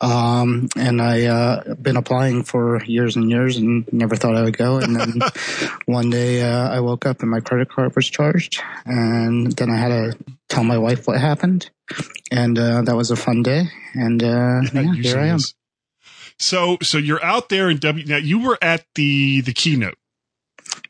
[0.00, 4.56] Um, and I, uh, been applying for years and years and never thought I would
[4.56, 4.78] go.
[4.78, 5.20] And then
[5.86, 9.76] one day, uh, I woke up and my credit card was charged and then I
[9.76, 11.70] had to tell my wife what happened.
[12.30, 13.68] And, uh, that was a fun day.
[13.94, 14.26] And, uh,
[14.72, 15.38] yeah, here Usually I am.
[16.38, 18.04] So, so you're out there in W.
[18.06, 19.96] Now, you were at the the keynote.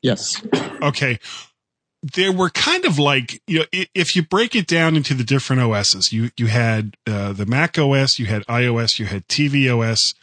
[0.03, 0.43] Yes.
[0.83, 1.19] Okay.
[2.15, 5.63] There were kind of like you know if you break it down into the different
[5.63, 10.15] OSs, you you had uh, the Mac OS, you had iOS, you had TV OS,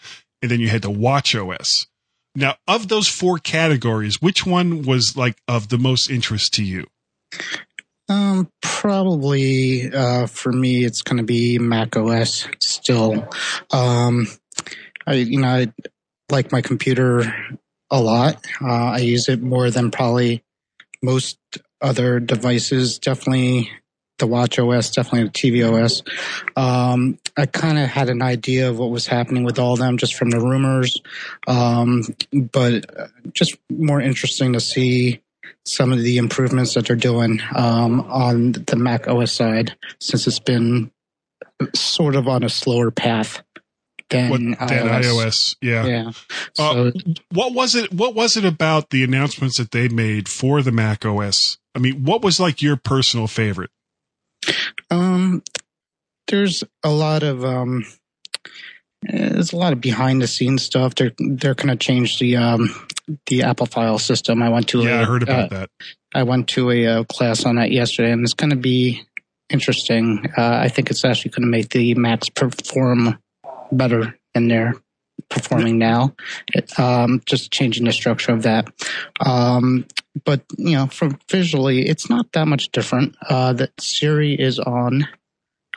[0.41, 1.87] and then you had the Watch OS.
[2.35, 6.87] Now, of those four categories, which one was like of the most interest to you?
[8.09, 13.27] Um, probably uh, for me, it's going to be Mac OS still.
[13.71, 14.27] Um,
[15.05, 15.73] I you know I
[16.31, 17.33] like my computer
[17.91, 18.43] a lot.
[18.61, 20.43] Uh, I use it more than probably
[21.01, 21.37] most
[21.83, 22.97] other devices.
[22.97, 23.69] Definitely
[24.19, 26.01] the Watch OS, definitely the TV OS.
[26.55, 29.97] Um, I kind of had an idea of what was happening with all of them
[29.97, 31.01] just from the rumors,
[31.47, 32.85] um, but
[33.33, 35.21] just more interesting to see
[35.65, 40.39] some of the improvements that they're doing um, on the Mac OS side, since it's
[40.39, 40.91] been
[41.73, 43.41] sort of on a slower path
[44.09, 44.55] than, What, than
[44.87, 45.01] iOS.
[45.03, 45.55] iOS.
[45.61, 45.85] Yeah.
[45.85, 46.11] Yeah.
[46.59, 46.91] Uh, So
[47.31, 47.93] what was it?
[47.93, 51.57] What was it about the announcements that they made for the Mac OS?
[51.75, 53.71] I mean, what was like your personal favorite?
[54.91, 55.41] Um,
[56.27, 57.85] there's a lot of um,
[59.01, 60.95] there's a lot of behind the scenes stuff.
[60.95, 62.69] They're they're going to change the um
[63.27, 64.41] the Apple file system.
[64.43, 65.69] I went to Yeah, a, I heard about uh, that.
[66.13, 69.01] I went to a uh, class on that yesterday, and it's going to be
[69.49, 70.31] interesting.
[70.37, 73.17] Uh, I think it's actually going to make the Macs perform
[73.77, 74.73] better than they're
[75.29, 76.15] performing now.
[76.53, 78.67] It, um, just changing the structure of that.
[79.25, 79.85] Um,
[80.25, 83.15] but you know, from visually, it's not that much different.
[83.27, 85.07] Uh, that Siri is on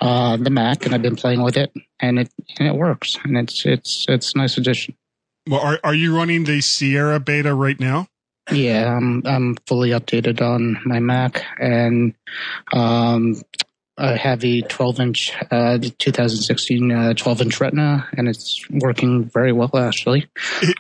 [0.01, 3.37] uh, the Mac, and I've been playing with it, and it and it works, and
[3.37, 4.97] it's it's it's a nice addition.
[5.49, 8.09] Well, are are you running the Sierra beta right now?
[8.51, 12.15] Yeah, I'm I'm fully updated on my Mac, and
[12.73, 13.41] um,
[13.99, 19.25] I have a 12 inch, uh, the 2016 uh, 12 inch Retina, and it's working
[19.25, 20.27] very well actually.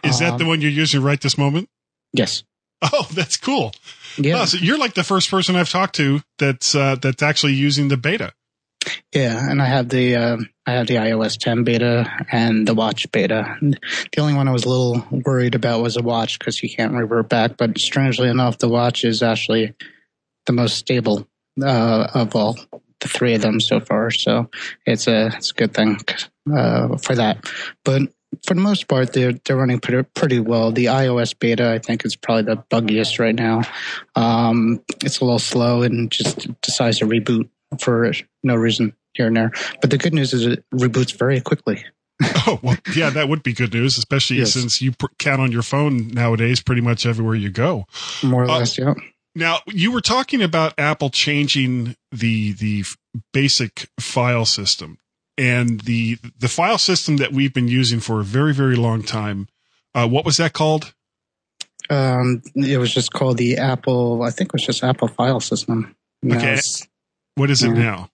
[0.04, 1.68] Is that the Um, one you're using right this moment?
[2.12, 2.42] Yes.
[2.82, 3.72] Oh, that's cool.
[4.18, 4.42] Yeah.
[4.42, 7.88] Oh, so you're like the first person I've talked to that's uh, that's actually using
[7.88, 8.32] the beta.
[9.12, 13.10] Yeah, and I have the um I have the iOS 10 beta and the Watch
[13.12, 13.56] beta.
[13.60, 16.92] The only one I was a little worried about was the Watch because you can't
[16.92, 17.56] revert back.
[17.56, 19.74] But strangely enough, the Watch is actually
[20.44, 21.26] the most stable
[21.62, 22.58] uh, of all
[23.01, 24.11] the three of them so far.
[24.11, 24.51] So
[24.86, 25.99] it's a it's a good thing
[26.55, 27.44] uh, for that.
[27.84, 28.03] But
[28.47, 30.72] for the most part, they're they're running pretty pretty well.
[30.72, 33.62] The iOS beta, I think, is probably the buggiest right now.
[34.14, 37.49] Um, it's a little slow and just decides to reboot
[37.80, 39.53] for no reason here and there.
[39.80, 41.84] But the good news is it reboots very quickly.
[42.49, 44.53] Oh, well, yeah, that would be good news, especially Yes.
[44.53, 47.86] since you pr- count on your phone nowadays pretty much everywhere you go.
[48.22, 48.94] More or Uh, less, yeah.
[49.37, 52.84] Now, you were talking about Apple changing the the
[53.34, 54.97] basic file system
[55.37, 59.49] and the the file system that we've been using for a very very long time.
[59.95, 60.95] Uh, what was that called?
[61.91, 64.22] Um, it was just called the Apple.
[64.22, 65.95] I think it was just Apple File System.
[66.22, 66.59] Now Okay.
[67.34, 67.82] What is it Yeah.
[67.82, 68.11] now?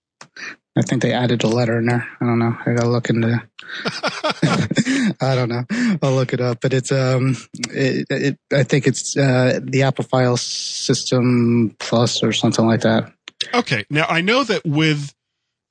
[0.75, 2.07] I think they added a letter in there.
[2.19, 2.57] I don't know.
[2.65, 3.41] I gotta look into.
[5.21, 5.63] I don't know.
[6.01, 6.59] I'll look it up.
[6.61, 7.35] But it's um,
[7.69, 13.13] it, it I think it's uh the Apple File System Plus or something like that.
[13.53, 13.85] Okay.
[13.89, 15.13] Now I know that with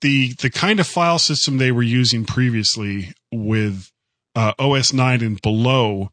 [0.02, 3.90] the the kind of file system they were using previously with
[4.36, 6.10] uh, OS nine and below,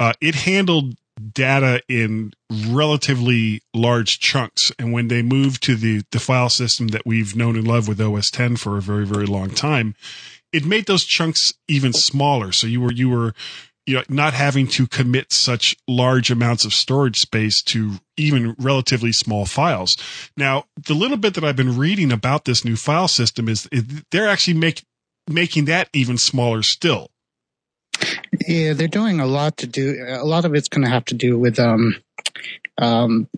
[0.00, 0.94] uh, it handled
[1.30, 2.32] data in
[2.68, 4.72] relatively large chunks.
[4.78, 8.00] And when they moved to the the file system that we've known and loved with
[8.00, 9.94] OS ten for a very very long time,
[10.52, 12.52] it made those chunks even smaller.
[12.52, 13.34] So you were you were
[13.86, 19.12] you know not having to commit such large amounts of storage space to even relatively
[19.12, 19.96] small files.
[20.36, 24.10] Now, the little bit that I've been reading about this new file system is it-
[24.10, 24.84] they're actually make,
[25.28, 27.11] making that even smaller still.
[28.46, 30.04] Yeah, they're doing a lot to do.
[30.08, 31.96] A lot of it's going to have to do with um,
[32.78, 33.28] um,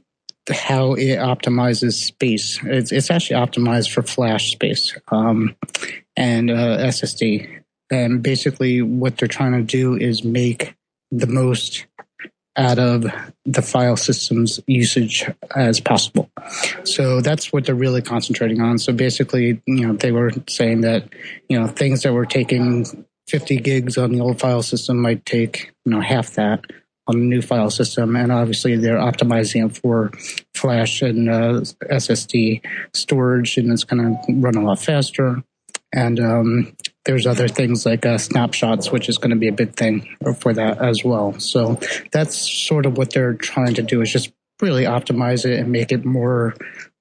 [0.50, 2.60] how it optimizes space.
[2.62, 5.56] It's, it's actually optimized for flash space um,
[6.16, 7.62] and uh, SSD.
[7.90, 10.74] And basically, what they're trying to do is make
[11.10, 11.86] the most
[12.56, 13.04] out of
[13.44, 16.30] the file system's usage as possible.
[16.84, 18.78] So that's what they're really concentrating on.
[18.78, 21.08] So basically, you know, they were saying that,
[21.48, 25.72] you know, things that were taking 50 gigs on the old file system might take,
[25.84, 26.64] you know, half that
[27.06, 28.16] on the new file system.
[28.16, 30.10] And obviously they're optimizing it for
[30.54, 31.60] flash and uh,
[31.90, 32.64] SSD
[32.94, 35.42] storage and it's going to run a lot faster.
[35.92, 39.74] And um, there's other things like uh, snapshots, which is going to be a big
[39.74, 41.38] thing for that as well.
[41.38, 41.78] So
[42.10, 45.92] that's sort of what they're trying to do is just really optimize it and make
[45.92, 46.54] it more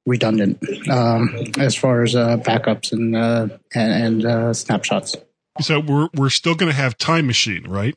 [0.06, 5.16] redundant um, as far as uh, backups and uh, and, and uh, snapshots.
[5.62, 7.96] So we're we're still going to have Time Machine, right?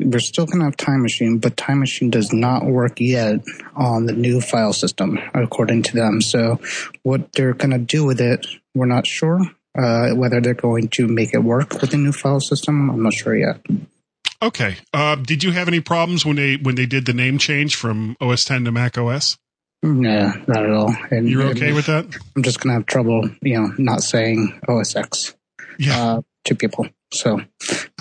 [0.00, 3.40] We're still going to have Time Machine, but Time Machine does not work yet
[3.74, 6.20] on the new file system, according to them.
[6.20, 6.60] So,
[7.02, 9.40] what they're going to do with it, we're not sure.
[9.76, 13.12] Uh, whether they're going to make it work with the new file system, I'm not
[13.14, 13.60] sure yet.
[14.40, 14.76] Okay.
[14.92, 18.16] Uh, did you have any problems when they when they did the name change from
[18.20, 19.36] OS 10 to Mac OS?
[19.82, 20.94] Nah, not at all.
[21.10, 22.06] And You're okay with that?
[22.36, 25.34] I'm just going to have trouble, you know, not saying OS X
[25.78, 26.00] Yeah.
[26.02, 26.86] uh, to people.
[27.12, 27.40] So,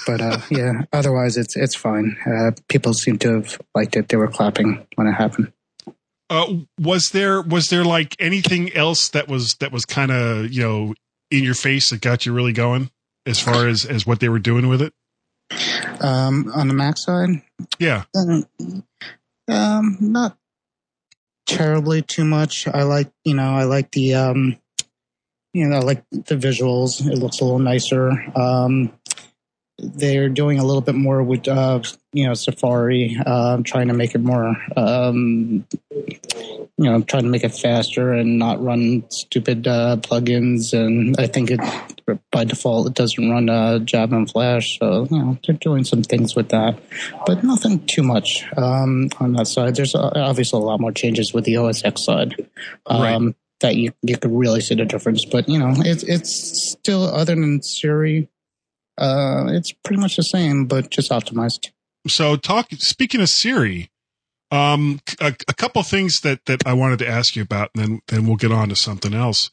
[0.05, 2.17] but uh, yeah, otherwise it's it's fine.
[2.25, 4.09] Uh, people seem to have liked it.
[4.09, 5.53] They were clapping when it happened.
[6.29, 10.61] Uh, was there was there like anything else that was that was kind of you
[10.61, 10.93] know
[11.31, 12.89] in your face that got you really going
[13.25, 14.93] as far as as what they were doing with it?
[16.01, 17.41] Um, on the Mac side,
[17.79, 18.03] Yeah.
[19.47, 20.37] um, not
[21.45, 22.67] terribly too much.
[22.67, 24.57] I like, you know, I like the, um,
[25.53, 27.05] you know, I like the visuals.
[27.05, 28.11] It looks a little nicer.
[28.37, 28.91] Um,
[29.79, 31.81] they're doing a little bit more with, uh,
[32.11, 37.43] you know, Safari, uh, trying to make it more, um, you know, trying to make
[37.43, 40.73] it faster and not run stupid uh, plugins.
[40.73, 41.59] And I think it,
[42.31, 44.79] by default, it doesn't run uh, Java and Flash.
[44.79, 46.79] So, you know, they're doing some things with that,
[47.27, 49.75] but nothing too much um, on that side.
[49.75, 52.47] There's uh, obviously a lot more changes with the OS X side.
[52.87, 57.03] Um, That you you could really see the difference, but you know it's it's still
[57.03, 58.29] other than Siri,
[58.97, 61.71] uh, it's pretty much the same, but just optimized.
[62.07, 63.89] So talk speaking of Siri,
[64.51, 68.01] um, a, a couple things that that I wanted to ask you about, and then
[68.07, 69.51] then we'll get on to something else.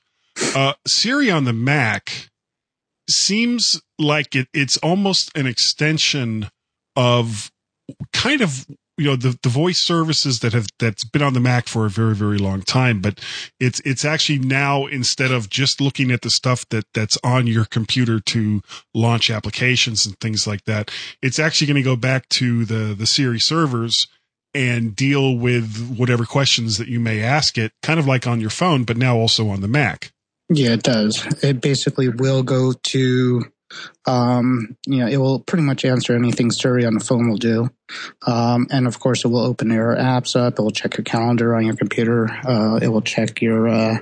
[0.55, 2.31] Uh, Siri on the Mac
[3.09, 6.51] seems like it, it's almost an extension
[6.97, 7.51] of
[8.13, 8.67] kind of
[8.97, 11.91] you know the the voice services that have that's been on the Mac for a
[11.91, 13.21] very very long time, but
[13.59, 17.65] it's it's actually now instead of just looking at the stuff that that's on your
[17.65, 18.63] computer to
[18.95, 20.91] launch applications and things like that,
[21.23, 24.07] it's actually going to go back to the the Siri servers
[24.55, 28.51] and deal with whatever questions that you may ask it, kind of like on your
[28.51, 30.13] phone, but now also on the Mac.
[30.49, 31.27] Yeah, it does.
[31.43, 33.45] It basically will go to,
[34.07, 37.71] um, you know, it will pretty much answer anything Siri on the phone will do.
[38.27, 40.59] Um, and of course, it will open your apps up.
[40.59, 42.29] It will check your calendar on your computer.
[42.47, 43.99] Uh, it will check your, uh,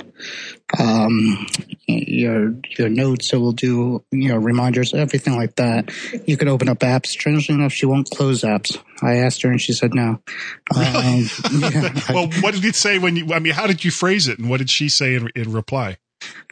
[0.78, 1.46] um,
[1.86, 3.32] your, your notes.
[3.32, 5.90] It will do, you know, reminders, everything like that.
[6.26, 7.06] You can open up apps.
[7.06, 8.76] Strangely enough, she won't close apps.
[9.02, 10.20] I asked her and she said no.
[10.74, 13.32] Um, yeah, well, what did it say when you?
[13.32, 15.96] I mean, how did you phrase it, and what did she say in, in reply?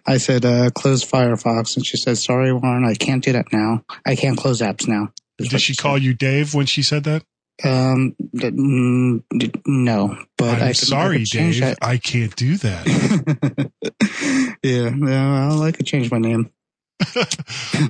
[0.06, 1.76] I said, uh, close Firefox.
[1.76, 3.84] And she said, sorry, Warren, I can't do that now.
[4.04, 5.12] I can't close apps now.
[5.38, 7.22] Did she call you Dave when she said that?
[7.62, 11.60] Um, d- mm, d- no, but I'm I sorry, Dave.
[11.60, 11.78] that.
[11.82, 13.70] I can't do that.
[14.62, 16.50] yeah, no, well, I could change my name.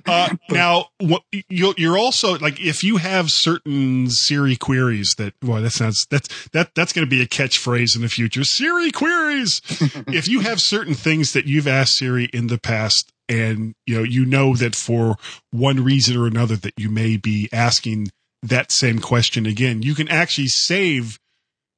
[0.07, 5.63] Uh, now, what, you're, you're also like if you have certain Siri queries that well,
[5.63, 8.45] that sounds that's that that's going to be a catchphrase in the future.
[8.45, 9.61] Siri queries.
[10.09, 14.03] if you have certain things that you've asked Siri in the past, and you know
[14.03, 15.17] you know that for
[15.51, 18.11] one reason or another that you may be asking
[18.43, 21.19] that same question again, you can actually save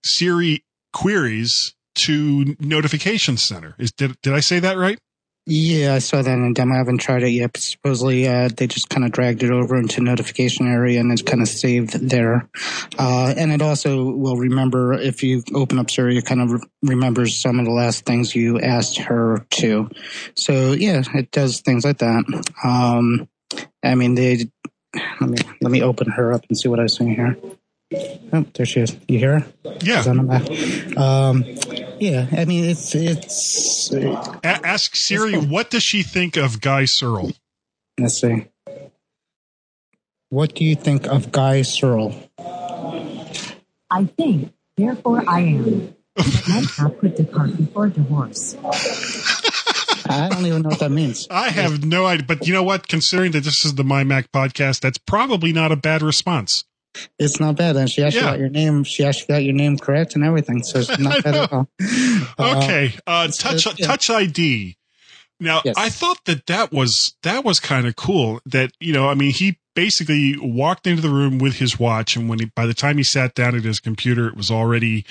[0.05, 3.75] Siri queries to Notification Center.
[3.79, 4.99] Is did did I say that right?
[5.45, 6.75] Yeah, I saw that in a demo.
[6.75, 9.77] I haven't tried it yet, but supposedly uh, they just kind of dragged it over
[9.77, 12.49] into notification area and it's kind of saved there.
[12.97, 16.61] Uh, and it also will remember if you open up Siri, it kind of re-
[16.83, 19.91] remembers some of the last things you asked her to.
[20.37, 22.25] So yeah, it does things like that.
[22.63, 23.29] Um,
[23.83, 24.47] I mean, they
[25.21, 27.37] let me let me open her up and see what I see here.
[28.33, 28.97] Oh, there she is.
[29.09, 29.47] You hear her?
[29.83, 29.99] Yeah.
[29.99, 30.97] She's on the back.
[30.97, 31.45] Um,
[32.01, 32.27] yeah.
[32.33, 33.93] I mean, it's it's.
[33.93, 37.33] A- ask Siri what does she think of Guy Serle?
[37.99, 38.47] Let's see.
[40.31, 42.15] What do you think of Guy Serle?
[43.91, 45.95] I think, therefore I am.
[46.15, 48.57] But men have put the cart before the horse.
[50.09, 51.27] I don't even know what that means.
[51.31, 52.89] I have no idea, but you know what?
[52.89, 56.65] Considering that this is the My Mac podcast, that's probably not a bad response.
[57.19, 58.31] It's not bad, and she actually Yeah.
[58.33, 58.85] got your name.
[58.85, 61.69] She actually got your name correct and everything, so it's not bad at all.
[62.39, 63.87] Uh, Okay, uh, touch it's- yeah.
[63.87, 64.77] touch ID.
[65.41, 65.75] Now, Yes.
[65.77, 68.41] I thought that that was that was kind of cool.
[68.47, 72.29] That you know, I mean, he basically walked into the room with his watch, and
[72.29, 75.05] when he by the time he sat down at his computer, it was already,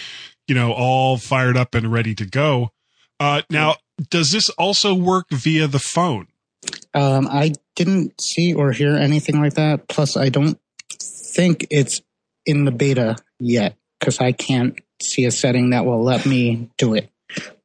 [0.48, 2.72] you know, all fired up and ready to go.
[3.20, 3.76] Uh, now,
[4.10, 6.28] does this also work via the phone?
[6.94, 9.88] Um, I didn't see or hear anything like that.
[9.90, 10.58] Plus, I don't
[11.34, 12.02] think it's
[12.46, 16.94] in the beta yet because I can't see a setting that will let me do
[16.96, 17.10] it.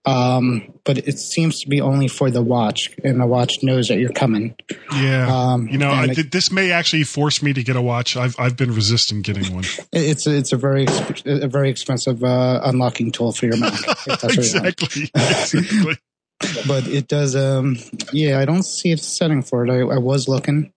[0.04, 3.98] Um, but it seems to be only for the watch, and the watch knows that
[3.98, 4.54] you're coming.
[4.92, 8.16] Yeah, Um, you know, I, it- this may actually force me to get a watch.
[8.16, 9.64] I've I've been resisting getting one.
[9.92, 10.86] It's it's a very
[11.24, 13.72] a very expensive uh, unlocking tool for your Mac.
[14.06, 14.66] if that's what you want.
[14.80, 15.96] exactly, exactly.
[16.68, 17.76] but it does um
[18.12, 20.70] yeah i don't see a setting for it i, I was looking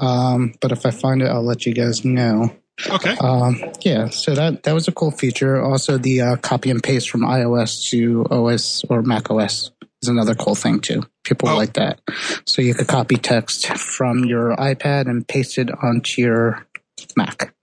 [0.00, 2.54] um but if i find it i'll let you guys know
[2.90, 3.14] Okay.
[3.20, 7.08] um yeah so that that was a cool feature also the uh, copy and paste
[7.08, 9.70] from ios to os or mac os
[10.02, 11.56] is another cool thing too people Oh.
[11.56, 12.00] like that
[12.46, 16.66] so you could copy text from your ipad and paste it onto your
[17.16, 17.54] mac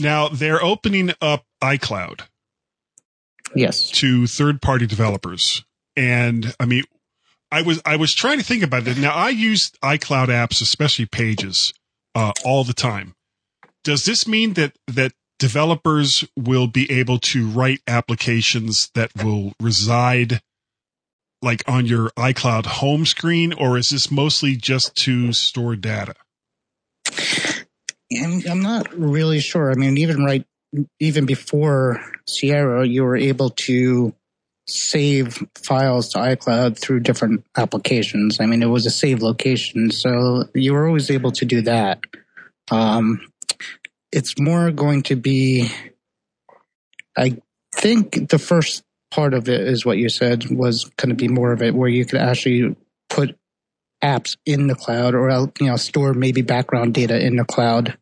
[0.00, 2.22] Now they're opening up iCloud.
[3.54, 3.90] Yes.
[3.92, 5.64] to third party developers.
[5.96, 6.82] And I mean,
[7.50, 8.98] I was I was trying to think about it.
[8.98, 11.72] Now I use iCloud apps, especially Pages,
[12.14, 13.14] uh, all the time.
[13.84, 20.40] Does this mean that that developers will be able to write applications that will reside
[21.42, 26.14] like on your iCloud home screen, or is this mostly just to store data?
[28.22, 29.70] I'm, I'm not really sure.
[29.70, 30.44] I mean, even right,
[30.98, 34.14] even before Sierra, you were able to
[34.68, 38.40] save files to iCloud through different applications.
[38.40, 42.00] I mean, it was a save location, so you were always able to do that.
[42.70, 43.20] Um,
[44.12, 45.70] it's more going to be,
[47.16, 47.38] I
[47.72, 51.52] think the first part of it is what you said was going to be more
[51.52, 52.76] of it where you could actually
[53.08, 53.36] put
[54.02, 57.96] apps in the cloud or you know store maybe background data in the cloud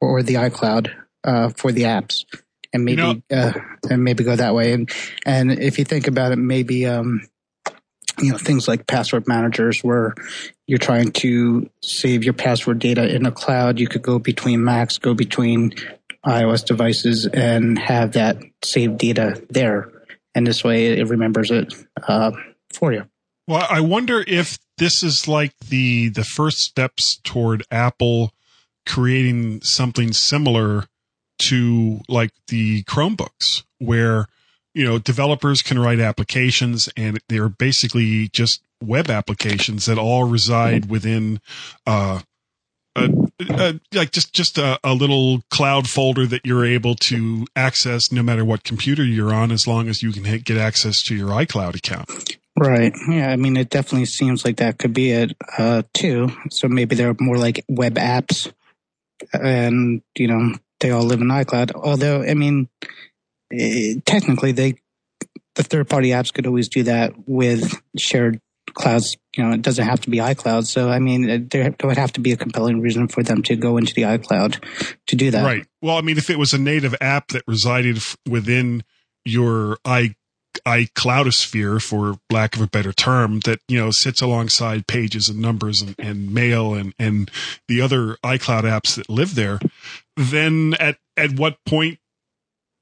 [0.00, 0.92] or the iCloud
[1.24, 2.24] uh, for the apps
[2.72, 3.52] and maybe You uh,
[3.90, 4.72] and maybe go that way.
[4.72, 4.90] And
[5.24, 7.22] and if you think about it maybe um
[8.20, 10.14] you know things like password managers where
[10.66, 14.98] you're trying to save your password data in the cloud you could go between Macs
[14.98, 15.72] go between
[16.26, 19.90] iOS devices and have that saved data there.
[20.34, 21.74] And this way it remembers it
[22.06, 22.32] uh,
[22.72, 23.06] for you.
[23.48, 28.32] Well, I wonder if this is like the the first steps toward Apple
[28.86, 30.84] creating something similar
[31.40, 34.26] to like the Chromebooks, where
[34.74, 40.88] you know developers can write applications and they're basically just web applications that all reside
[40.88, 41.40] within
[41.86, 42.20] uh,
[42.96, 43.10] a,
[43.48, 48.22] a, like just just a, a little cloud folder that you're able to access no
[48.22, 51.28] matter what computer you're on, as long as you can hit, get access to your
[51.28, 52.36] iCloud account.
[52.58, 52.92] Right.
[53.08, 53.30] Yeah.
[53.30, 56.30] I mean, it definitely seems like that could be it, uh, too.
[56.50, 58.52] So maybe they're more like web apps
[59.32, 61.72] and, you know, they all live in iCloud.
[61.74, 62.68] Although, I mean,
[63.52, 64.74] eh, technically they,
[65.54, 68.40] the third party apps could always do that with shared
[68.74, 69.16] clouds.
[69.36, 70.66] You know, it doesn't have to be iCloud.
[70.66, 73.42] So, I mean, eh, there, there would have to be a compelling reason for them
[73.44, 74.62] to go into the iCloud
[75.06, 75.44] to do that.
[75.44, 75.66] Right.
[75.82, 78.82] Well, I mean, if it was a native app that resided within
[79.24, 80.14] your i
[80.66, 85.80] iCloudosphere, for lack of a better term, that you know sits alongside Pages and Numbers
[85.80, 87.30] and, and Mail and and
[87.68, 89.58] the other iCloud apps that live there,
[90.16, 91.98] then at at what point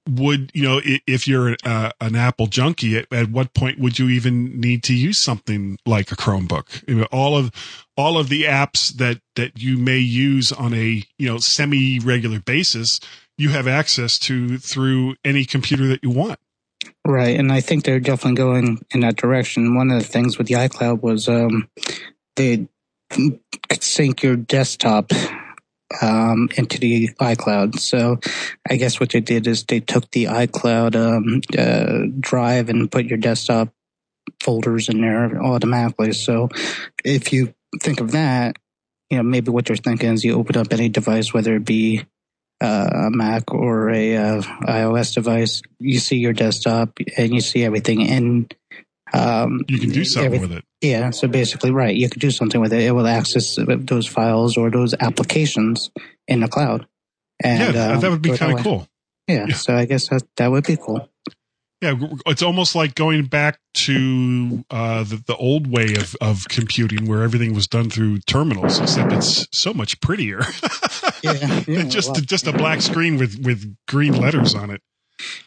[0.09, 4.09] would you know if you're uh, an Apple junkie, at, at what point would you
[4.09, 6.89] even need to use something like a Chromebook?
[6.89, 7.51] You know, all of
[7.97, 12.41] all of the apps that that you may use on a you know semi regular
[12.41, 13.01] basis,
[13.37, 16.39] you have access to through any computer that you want.
[17.09, 19.75] Right, and I think they're definitely going in that direction.
[19.75, 21.67] One of the things with the iCloud was um,
[22.37, 22.69] they
[23.11, 25.11] could sync your desktop
[26.03, 27.79] um, into the iCloud.
[27.79, 28.21] So
[28.69, 33.07] I guess what they did is they took the iCloud um, uh, drive and put
[33.07, 33.71] your desktop
[34.39, 36.13] folders in there automatically.
[36.13, 36.51] So
[37.07, 38.59] if you think of that,
[39.09, 42.05] you know, maybe what they're thinking is you open up any device, whether it be
[42.61, 48.03] a Mac or a uh, iOS device, you see your desktop and you see everything
[48.03, 48.49] in.
[49.13, 50.65] Um, You can do something with it.
[50.81, 52.83] Yeah, so basically, right, you could do something with it.
[52.83, 55.91] It will access those files or those applications
[56.27, 56.87] in the cloud.
[57.43, 58.89] And, yeah, uh, that would be kind of cool.
[59.27, 61.09] Yeah, so I guess that, that would be cool.
[61.81, 61.95] Yeah,
[62.27, 67.23] it's almost like going back to uh, the, the old way of, of computing where
[67.23, 70.41] everything was done through terminals, except it's so much prettier.
[71.21, 74.81] Yeah, yeah, just well- just a black screen with, with green letters on it.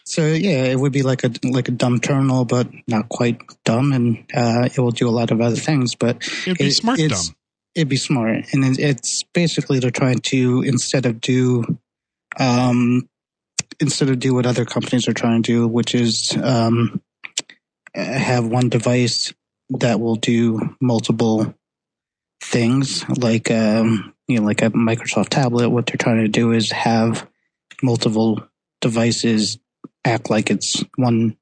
[0.04, 3.94] So yeah, it would be like a like a dumb terminal, but not quite dumb,
[3.94, 5.96] and uh, it will do a lot of other things.
[5.96, 7.36] But It'd be it- smart dumb.
[7.74, 11.64] It'd be smart, and it- it's basically they're trying to instead of do,
[12.38, 13.08] um,
[13.82, 17.02] instead of do what other companies are trying to do, which is um,
[17.94, 19.34] have one device
[19.72, 21.54] that will do multiple
[22.42, 25.70] things, like um, you know, like a Microsoft tablet.
[25.70, 27.28] What they're trying to do is have
[27.82, 28.48] multiple
[28.80, 29.58] devices
[30.06, 31.38] act like it's one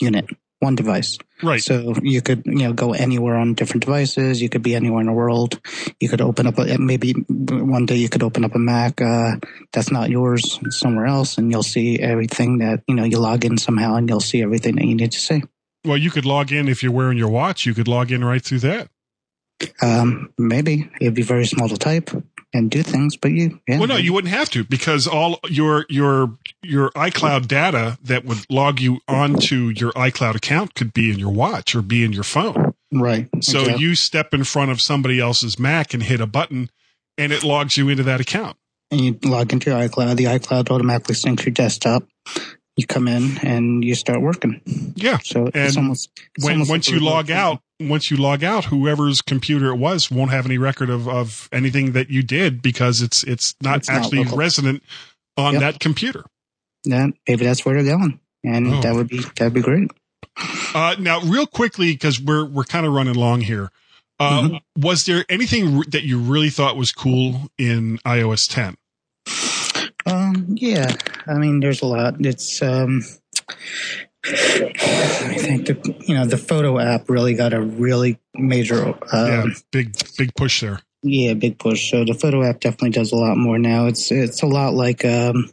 [0.00, 0.26] unit,
[0.60, 1.18] one device.
[1.42, 1.62] Right.
[1.62, 4.42] So you could, you know, go anywhere on different devices.
[4.42, 5.60] You could be anywhere in the world.
[6.00, 9.36] You could open up a, maybe one day you could open up a Mac uh,
[9.72, 13.04] that's not yours somewhere else, and you'll see everything that you know.
[13.04, 15.42] You log in somehow, and you'll see everything that you need to see.
[15.84, 17.64] Well, you could log in if you're wearing your watch.
[17.64, 18.88] You could log in right through that.
[19.82, 22.10] Um, maybe it'd be very small to type
[22.52, 25.84] and do things, but you, yeah, Well, no, you wouldn't have to because all your
[25.88, 31.18] your your iCloud data that would log you onto your iCloud account could be in
[31.18, 32.72] your watch or be in your phone.
[32.92, 33.28] right.
[33.40, 33.84] So exactly.
[33.84, 36.70] you step in front of somebody else's Mac and hit a button,
[37.18, 38.56] and it logs you into that account.
[38.90, 40.16] and you log into your iCloud.
[40.16, 42.04] The iCloud automatically syncs your desktop.
[42.78, 44.60] You come in and you start working.
[44.96, 45.18] Yeah.
[45.24, 46.10] So it's And almost
[46.40, 50.46] when, once you log out, once you log out, whoever's computer it was won't have
[50.46, 54.38] any record of, of anything that you did because it's it's not It's actually local.
[54.38, 54.82] resident
[55.36, 55.60] on Yep.
[55.60, 56.24] that computer.
[56.84, 58.80] Yeah, maybe that's where they're going, and Oh.
[58.80, 59.90] that would be that'd be great.
[60.72, 63.70] Uh, now, real quickly, because we're we're kind of running long here.
[64.20, 64.82] Uh, Mm-hmm.
[64.82, 68.76] Was there anything that you really thought was cool in iOS 10?
[70.08, 70.94] Um, yeah,
[71.26, 72.16] I mean, there's a lot.
[72.20, 73.02] It's um,
[74.24, 79.54] I think the you know the photo app really got a really major yeah, um,
[79.70, 80.80] big big push there.
[81.02, 81.90] Yeah, big push.
[81.90, 83.86] So the photo app definitely does a lot more now.
[83.86, 85.50] It's it's a lot like um,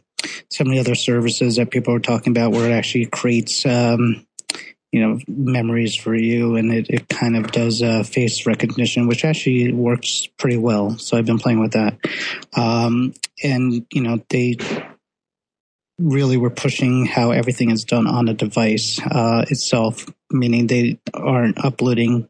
[0.50, 4.25] some of the other services that people are talking about, where it actually creates um,
[4.92, 9.24] you know memories for you, and it, it kind of does uh, face recognition, which
[9.24, 10.96] actually works pretty well.
[10.98, 11.98] So I've been playing with that,
[12.56, 14.56] um, and you know they
[15.98, 21.64] really were pushing how everything is done on the device uh, itself, meaning they aren't
[21.64, 22.28] uploading,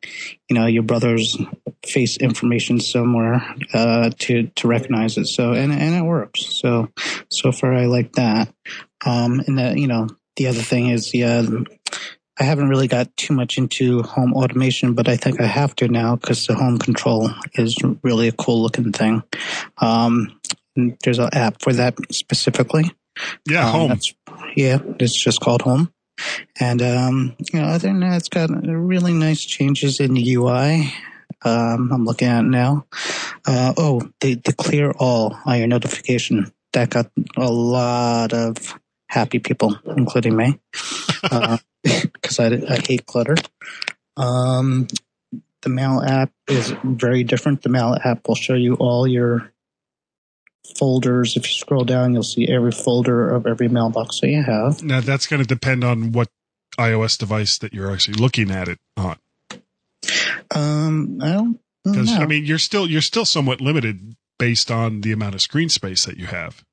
[0.48, 1.36] you know, your brother's
[1.84, 5.26] face information somewhere uh, to to recognize it.
[5.26, 6.61] So and and it works.
[6.61, 6.88] So
[7.28, 8.52] so far I like that.
[9.04, 11.42] Um, and that you know the other thing is yeah.
[12.39, 15.89] I haven't really got too much into home automation, but I think I have to
[15.89, 19.22] now because the home control is really a cool looking thing.
[19.78, 20.39] Um,
[21.03, 22.93] there's an app for that specifically.
[23.49, 24.01] Yeah, Um, home.
[24.55, 25.91] Yeah, it's just called Home.
[26.61, 30.93] And, um, you know, other than that, it's got really nice changes in the UI.
[31.45, 32.87] Um, I'm looking at now.
[33.47, 36.53] Uh, oh, the, the clear all on your notification.
[36.72, 38.78] That got a lot of
[39.16, 40.60] happy people, including me.
[41.82, 43.36] Because I, I hate clutter.
[44.16, 44.88] Um,
[45.62, 47.62] the mail app is very different.
[47.62, 49.52] The mail app will show you all your
[50.76, 51.36] folders.
[51.36, 54.82] If you scroll down, you'll see every folder of every mailbox that you have.
[54.82, 56.28] Now that's going to depend on what
[56.76, 59.16] iOS device that you're actually looking at it on.
[60.52, 62.18] Um, I don't Because know.
[62.18, 66.04] I mean, you're still you're still somewhat limited based on the amount of screen space
[66.04, 66.64] that you have.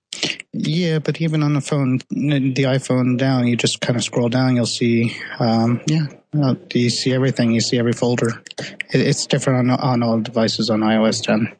[0.51, 4.55] Yeah, but even on the phone, the iPhone down, you just kind of scroll down,
[4.55, 6.05] you'll see, um, yeah,
[6.41, 7.51] uh, you see everything.
[7.51, 8.41] You see every folder.
[8.59, 11.55] It, it's different on on all devices on iOS 10.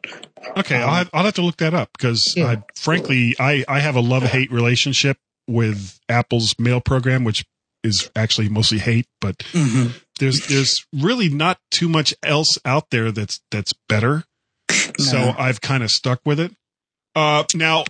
[0.58, 2.44] Okay, I'll have, I'll have to look that up because, Yeah.
[2.46, 5.16] uh, frankly, I, I have a love hate relationship
[5.48, 7.44] with Apple's mail program, which
[7.82, 9.06] is actually mostly hate.
[9.20, 9.42] But
[10.18, 14.24] there's there's really not too much else out there that's that's better.
[14.98, 16.52] So I've kind of stuck with it.
[17.16, 17.84] Uh, now,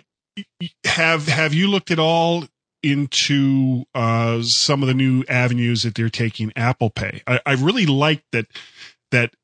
[0.85, 2.45] have have you looked at all
[2.83, 7.23] into uh, some of the new avenues that they're taking Apple Pay?
[7.27, 8.47] I, I really like that
[9.11, 9.35] that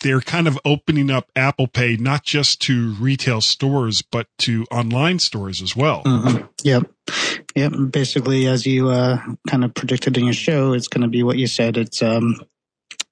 [0.00, 5.20] they're kind of opening up Apple Pay not just to retail stores but to online
[5.20, 6.02] stores as well.
[6.04, 6.48] Mhm.
[6.64, 6.90] Yep.
[7.54, 7.72] Yep.
[7.90, 9.18] Basically, as you uh,
[9.48, 11.76] kind of predicted in your show, it's going to be what you said.
[11.76, 12.40] It's um,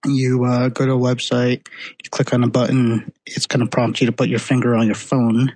[0.04, 1.66] you uh, go to a website,
[2.02, 4.86] you click on a button, it's going to prompt you to put your finger on
[4.86, 5.54] your phone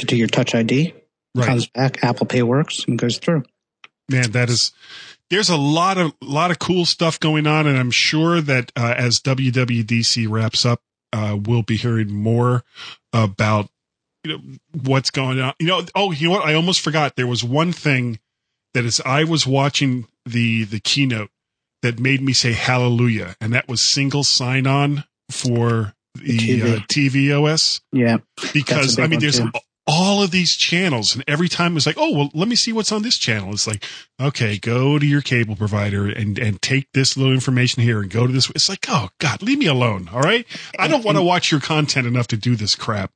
[0.00, 0.92] to do your Touch ID.
[1.34, 1.46] Right.
[1.46, 3.44] Comes back, Apple Pay works and goes through.
[4.10, 4.72] man that is
[5.30, 8.92] there's a lot of lot of cool stuff going on and i'm sure that uh,
[8.96, 10.80] as wwdc wraps up
[11.12, 12.64] uh, we'll be hearing more
[13.12, 13.68] about
[14.24, 14.42] you know
[14.82, 17.72] what's going on you know oh you know what i almost forgot there was one
[17.72, 18.18] thing
[18.74, 21.30] that as i was watching the the keynote
[21.82, 26.62] that made me say hallelujah and that was single sign on for the TV.
[26.76, 28.18] uh, tv os Yeah.
[28.52, 29.50] because I mean, there's too.
[29.86, 32.92] All of these channels, and every time it's like, oh, well, let me see what's
[32.92, 33.52] on this channel.
[33.52, 33.84] It's like,
[34.20, 38.26] okay, go to your cable provider and and take this little information here and go
[38.26, 38.50] to this.
[38.50, 40.08] It's like, oh God, leave me alone.
[40.12, 40.46] All right,
[40.78, 43.10] I don't want to watch your content enough to do this crap.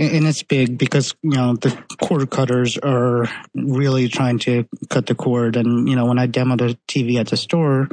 [0.00, 5.16] And it's big because you know the cord cutters are really trying to cut the
[5.16, 5.56] cord.
[5.56, 7.88] And you know when I demo the TV at the store,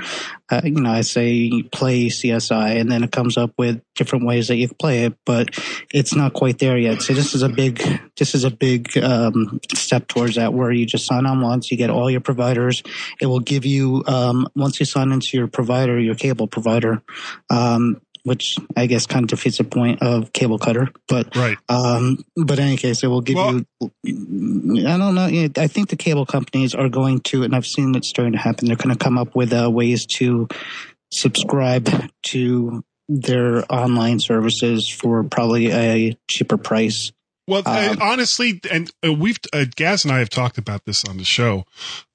[0.51, 4.49] uh, you know I say play CSI, and then it comes up with different ways
[4.49, 5.49] that you can play it, but
[5.91, 7.01] it's not quite there yet.
[7.01, 7.81] So this is a big
[8.17, 11.77] this is a big um, step towards that, where you just sign on once, you
[11.77, 12.83] get all your providers.
[13.19, 17.01] It will give you um, once you sign into your provider, your cable provider.
[17.49, 21.57] Um, which I guess kind of defeats the point of cable cutter, but Right.
[21.69, 23.61] um, but in any case, it will give Well-
[24.03, 24.87] you.
[24.87, 25.47] I don't know.
[25.57, 28.67] I think the cable companies are going to, and I've seen it starting to happen.
[28.67, 30.47] They're going to come up with uh, ways to
[31.11, 31.89] subscribe
[32.23, 37.11] to their online services for probably a cheaper price.
[37.47, 41.05] Well, uh, Um, honestly, and uh, we've uh, Gaz and I have talked about this
[41.05, 41.65] on the show.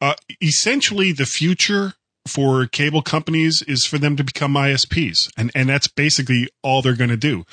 [0.00, 1.94] Uh, essentially, the future
[2.30, 6.96] for cable companies is for them to become ISPs, and and that's basically all they're
[6.96, 7.44] going to do.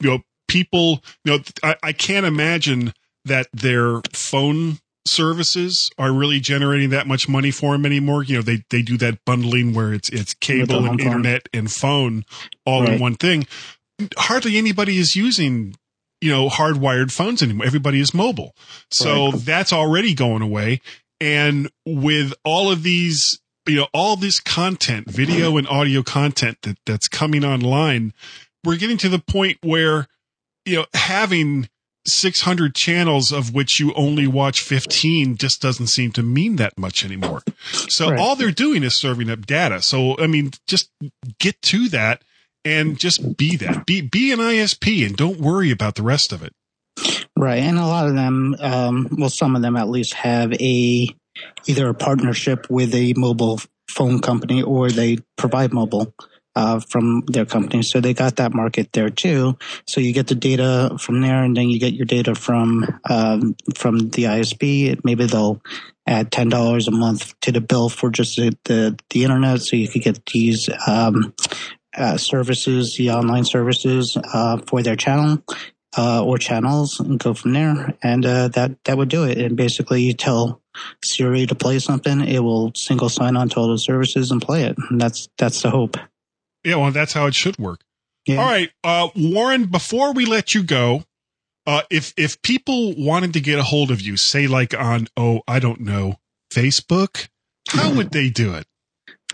[0.00, 0.18] You know,
[0.48, 1.02] people.
[1.24, 2.92] You know, I, I can't imagine
[3.24, 8.22] that their phone services are really generating that much money for them anymore.
[8.24, 11.00] You know, they they do that bundling where it's it's cable and phone.
[11.00, 12.24] internet and phone
[12.66, 13.46] all in one thing.
[14.16, 15.76] Hardly anybody is using
[16.20, 17.66] you know hardwired phones anymore.
[17.66, 18.54] Everybody is mobile,
[18.90, 19.40] so Right.
[19.40, 20.80] that's already going away.
[21.20, 26.78] And with all of these, you know, all this content, video and audio content that
[26.86, 28.12] that's coming online,
[28.64, 30.06] we're getting to the point where
[30.64, 31.68] you know having
[32.06, 37.02] 600 channels of which you only watch 15 just doesn't seem to mean that much
[37.04, 37.42] anymore.
[37.88, 38.20] So Right.
[38.20, 39.80] all they're doing is serving up data.
[39.80, 40.90] So I mean, just
[41.38, 42.22] get to that
[42.64, 43.86] and just be that.
[43.86, 46.52] Be be an ISP and don't worry about the rest of it.
[47.36, 51.08] Right, and a lot of them, um, well, some of them at least have a
[51.66, 56.14] either a partnership with a mobile phone company or they provide mobile
[56.56, 57.82] uh, from their company.
[57.82, 59.58] So they got that market there too.
[59.86, 63.56] So you get the data from there, and then you get your data from um,
[63.74, 65.00] from the ISP.
[65.04, 65.60] Maybe they'll
[66.06, 69.76] add ten dollars a month to the bill for just the the, the internet, so
[69.76, 70.68] you could get these.
[70.86, 71.34] Um,
[71.96, 75.38] uh, services, the online services uh, for their channel,
[75.96, 77.94] uh, or channels and go from there.
[78.02, 79.38] And uh, that that would do it.
[79.38, 80.60] And basically, you tell
[81.02, 84.64] Siri to play something, it will single sign on to all the services and play
[84.64, 84.76] it.
[84.90, 85.96] And that's that's the hope.
[86.64, 87.80] Yeah, well, that's how it should work.
[88.26, 88.40] Yeah.
[88.40, 89.66] All right, uh, Warren.
[89.66, 91.04] Before we let you go,
[91.66, 95.42] uh, if if people wanted to get a hold of you, say like on oh
[95.46, 96.16] I don't know
[96.52, 97.28] Facebook,
[97.68, 98.66] how would they do it?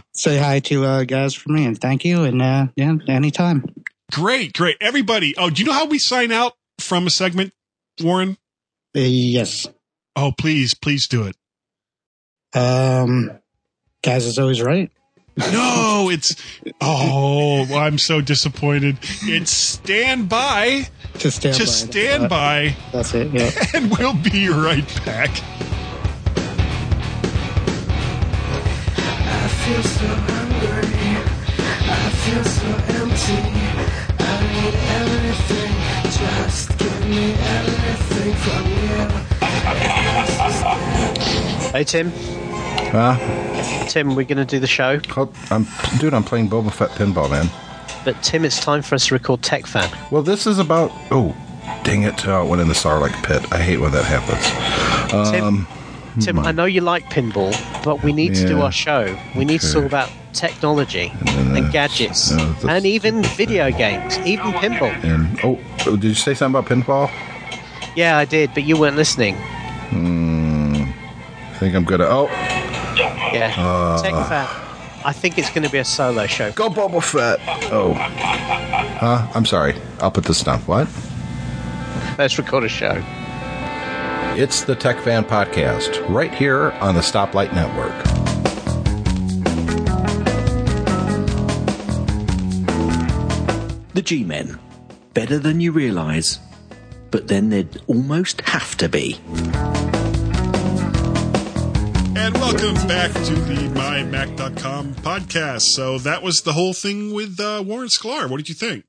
[0.14, 2.24] say hi to uh, guys for me and thank you.
[2.24, 3.64] And uh, yeah, anytime.
[4.10, 4.76] Great, great.
[4.80, 5.36] Everybody.
[5.36, 7.52] Oh, do you know how we sign out from a segment,
[8.02, 8.36] Warren?
[8.96, 9.68] Uh, yes.
[10.16, 11.36] Oh, please, please do it.
[12.58, 13.30] Um,
[14.02, 14.90] guys is always right.
[15.36, 16.36] No, it's
[16.80, 18.98] oh, I'm so disappointed.
[19.22, 20.86] It's stand by
[21.18, 21.66] To stand to by.
[21.66, 23.32] stand by, That's it.
[23.32, 23.50] Yeah.
[23.74, 25.30] and we'll be right back.
[29.26, 31.18] I feel so hungry.
[31.82, 32.68] I feel so
[33.00, 33.42] empty.
[34.20, 34.22] I
[34.54, 35.72] need everything.
[36.14, 38.98] Just give me everything from you.
[41.72, 42.12] Hey Tim.
[42.94, 43.86] Huh?
[43.88, 45.00] Tim, we're going to do the show.
[45.50, 45.66] I'm,
[45.98, 47.48] dude, I'm playing Boba Fett pinball, man.
[48.04, 49.90] But Tim, it's time for us to record Tech Fan.
[50.12, 50.92] Well, this is about.
[51.10, 51.34] Oh,
[51.82, 52.24] dang it!
[52.28, 53.52] Oh, it went in the Starlight pit.
[53.52, 55.30] I hate when that happens.
[55.32, 55.66] Tim, Um,
[56.20, 57.52] Tim, I know you like pinball,
[57.84, 59.18] but we need to do our show.
[59.34, 64.92] We need to talk about technology and, gadgets uh, and even video games, even pinball.
[65.02, 67.10] and oh, oh, did you say something about pinball?
[67.96, 69.34] Yeah, I did, but you weren't listening.
[69.90, 70.84] Hmm.
[71.50, 72.04] I think I'm gonna.
[72.04, 72.28] Oh,
[73.34, 73.54] Yeah.
[73.56, 74.02] Uh.
[74.02, 74.48] Tech Fan.
[75.06, 76.50] I think it's going to be a solo show.
[76.52, 77.38] Go Boba Fett.
[77.70, 77.92] Oh.
[77.92, 79.30] Huh?
[79.34, 79.74] I'm sorry.
[80.00, 80.60] I'll put this down.
[80.60, 80.88] What?
[82.16, 83.02] Let's record a show.
[84.36, 87.92] It's the Tech Fan Podcast, right here on the Stoplight Network.
[93.94, 94.58] The G Men.
[95.12, 96.40] Better than you realise,
[97.12, 99.20] but then they'd almost have to be.
[102.24, 105.60] And welcome back to the mymac.com podcast.
[105.60, 108.30] So that was the whole thing with uh, Warren Sklar.
[108.30, 108.86] What did you think?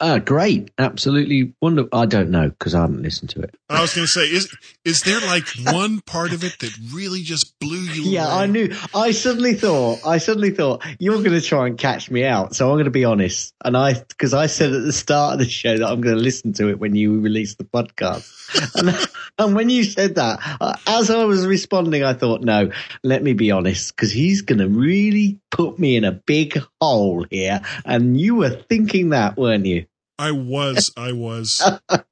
[0.00, 0.70] Ah, great.
[0.78, 1.88] Absolutely wonderful.
[1.98, 3.54] I don't know because I haven't listened to it.
[3.70, 7.22] I was going to say, is is there like one part of it that really
[7.22, 8.42] just blew you Yeah, away?
[8.42, 8.74] I knew.
[8.94, 12.54] I suddenly thought, I suddenly thought you're going to try and catch me out.
[12.54, 13.54] So I'm going to be honest.
[13.64, 16.22] And I, because I said at the start of the show that I'm going to
[16.22, 18.30] listen to it when you release the podcast.
[18.76, 20.40] and, and when you said that,
[20.86, 22.70] as I was responding, I thought, no,
[23.02, 27.24] let me be honest, because he's going to really put me in a big hole
[27.30, 27.62] here.
[27.84, 29.86] And you were thinking that, weren't you?
[30.18, 31.62] I was, I was.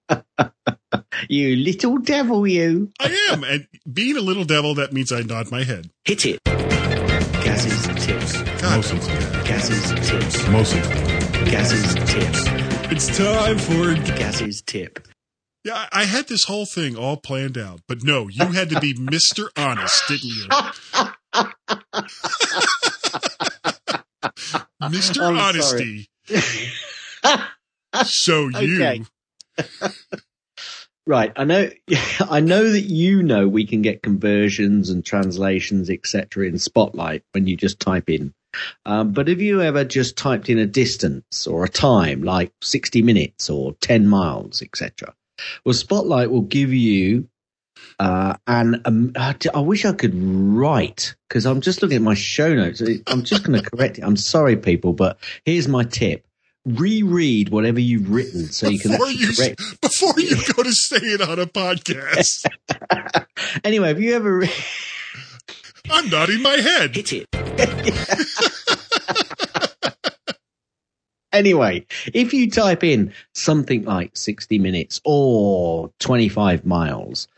[1.28, 2.92] You little devil, you.
[3.00, 3.44] I am.
[3.44, 5.90] And being a little devil, that means I nod my head.
[6.04, 6.40] Hit it.
[6.44, 8.42] Gaz's tips.
[8.60, 8.82] God,
[9.46, 10.48] Gaz's tips.
[10.48, 10.80] Mostly.
[11.50, 12.44] Gaz's tips.
[12.90, 15.06] It's time for Gaz's tip.
[15.64, 18.80] Yeah, I I had this whole thing all planned out, but no, you had to
[18.80, 19.48] be Mr.
[19.56, 20.46] Honest, didn't you?
[24.82, 25.22] Mr.
[25.22, 26.08] I'm Honesty.
[28.04, 29.04] So you.
[31.04, 31.68] Right, I know.
[32.20, 37.46] I know that you know we can get conversions and translations, etc., in Spotlight when
[37.46, 38.32] you just type in.
[38.84, 43.02] Um, but have you ever just typed in a distance or a time, like sixty
[43.02, 45.14] minutes or ten miles, etc.?
[45.64, 47.28] Well, Spotlight will give you.
[47.98, 52.14] Uh, and um, I I wish I could write because I'm just looking at my
[52.14, 52.80] show notes.
[53.08, 54.02] I'm just going to correct it.
[54.04, 56.24] I'm sorry, people, but here's my tip:
[56.64, 59.60] reread whatever you've written so you can Before actually you, correct.
[59.80, 62.46] before you go to say it on a podcast,
[63.64, 64.38] Anyway, have you ever?
[64.38, 64.50] Re-
[65.90, 66.94] I'm nodding my head.
[66.94, 67.28] Hit it.
[71.32, 71.84] anyway,
[72.14, 77.28] if you type in something like 60 minutes or 25 miles,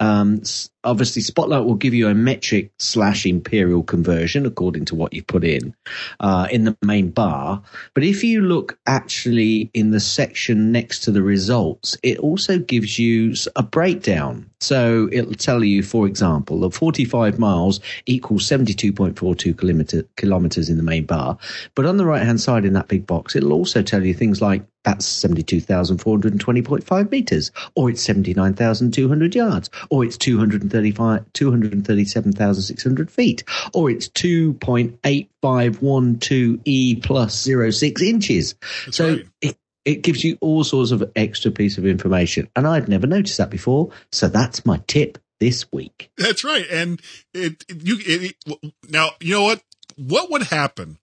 [0.00, 5.12] um, s- obviously Spotlight will give you a metric slash imperial conversion according to what
[5.12, 5.74] you put in
[6.20, 7.62] uh, in the main bar.
[7.94, 12.98] But if you look actually in the section next to the results, it also gives
[12.98, 14.50] you a breakdown.
[14.60, 20.82] So it'll tell you, for example, that 45 miles equals 72.42 kilometer, kilometers in the
[20.82, 21.38] main bar.
[21.74, 24.42] But on the right hand side in that big box, it'll also tell you things
[24.42, 33.44] like that's 72,420.5 meters, or it's 79,200 yards, or it's 235, 237,600 feet,
[33.74, 38.54] or it's 2.8512 E plus 06 inches.
[38.90, 42.48] so it, it gives you all sorts of extra piece of information.
[42.54, 43.90] And I'd never noticed that before.
[44.12, 46.10] So that's my tip this week.
[46.18, 46.66] That's right.
[46.70, 47.00] And
[47.32, 49.62] it, you, it, it- now, you know what?
[49.96, 50.98] What would happen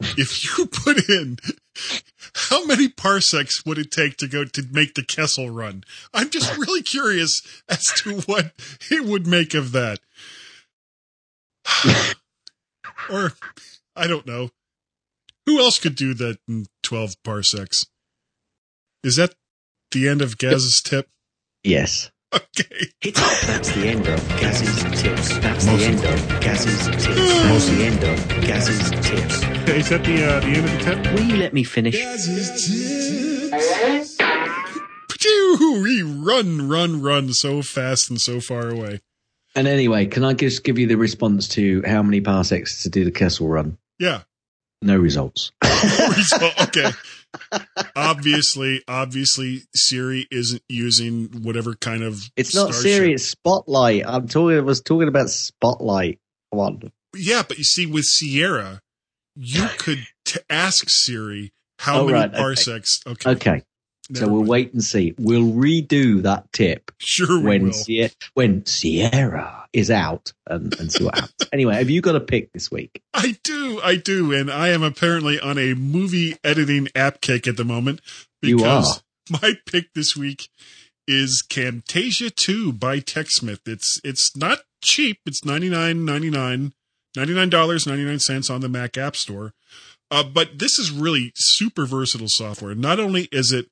[0.00, 1.38] if you put in
[2.34, 5.84] how many parsecs would it take to go to make the Kessel run?
[6.12, 8.52] I'm just really curious as to what
[8.90, 10.00] it would make of that.
[13.10, 13.32] or,
[13.96, 14.50] I don't know.
[15.46, 17.86] Who else could do that in 12 parsecs?
[19.02, 19.34] Is that
[19.92, 21.08] the end of Gaz's tip?
[21.62, 22.10] Yes.
[22.34, 22.86] Okay.
[23.12, 25.38] That's the end of Gaz's tips.
[25.38, 27.06] That's the end of Gaz's tips.
[27.06, 29.53] That's the end of Gaz's tips.
[29.74, 31.14] Is that the, uh, the end of the tip?
[31.14, 31.94] Will you let me finish?
[35.82, 39.00] We run, run, run so fast and so far away.
[39.54, 43.04] And anyway, can I just give you the response to how many parsecs to do
[43.04, 43.78] the Kessel run?
[43.98, 44.22] Yeah.
[44.82, 45.50] No results.
[45.62, 46.90] Result- okay.
[47.96, 52.20] obviously, obviously, Siri isn't using whatever kind of.
[52.36, 52.82] It's not starship.
[52.82, 54.02] Siri, it's Spotlight.
[54.06, 54.58] I'm talking.
[54.58, 56.18] I was talking about Spotlight.
[56.52, 56.92] Come on.
[57.16, 58.82] Yeah, but you see, with Sierra,
[59.36, 62.38] you could t- ask Siri how Oh, many right, okay.
[62.38, 63.00] parsecs.
[63.06, 63.30] Okay.
[63.30, 63.62] Okay.
[64.12, 65.14] So we'll wait and see.
[65.18, 67.72] We'll redo that tip Sure, we when will.
[67.72, 71.48] Sie- when Sierra is out and, and see what happens.
[71.54, 73.02] anyway, have you got a pick this week?
[73.14, 77.56] I do, I do, and I am apparently on a movie editing app kick at
[77.56, 78.02] the moment
[78.42, 79.38] You because are.
[79.42, 80.48] my pick this week
[81.08, 83.60] is Camtasia 2 by TechSmith.
[83.66, 85.20] It's it's not cheap.
[85.24, 86.72] It's $99.99,
[87.16, 89.52] $99.99 on the Mac App Store.
[90.10, 92.74] Uh, but this is really super versatile software.
[92.74, 93.66] Not only is it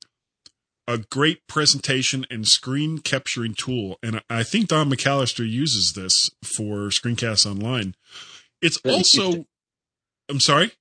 [0.89, 6.89] a great presentation and screen capturing tool, and I- think Don McAllister uses this for
[6.89, 7.95] Screencasts Online.
[8.61, 9.47] It's also,
[10.29, 10.73] I'm sorry.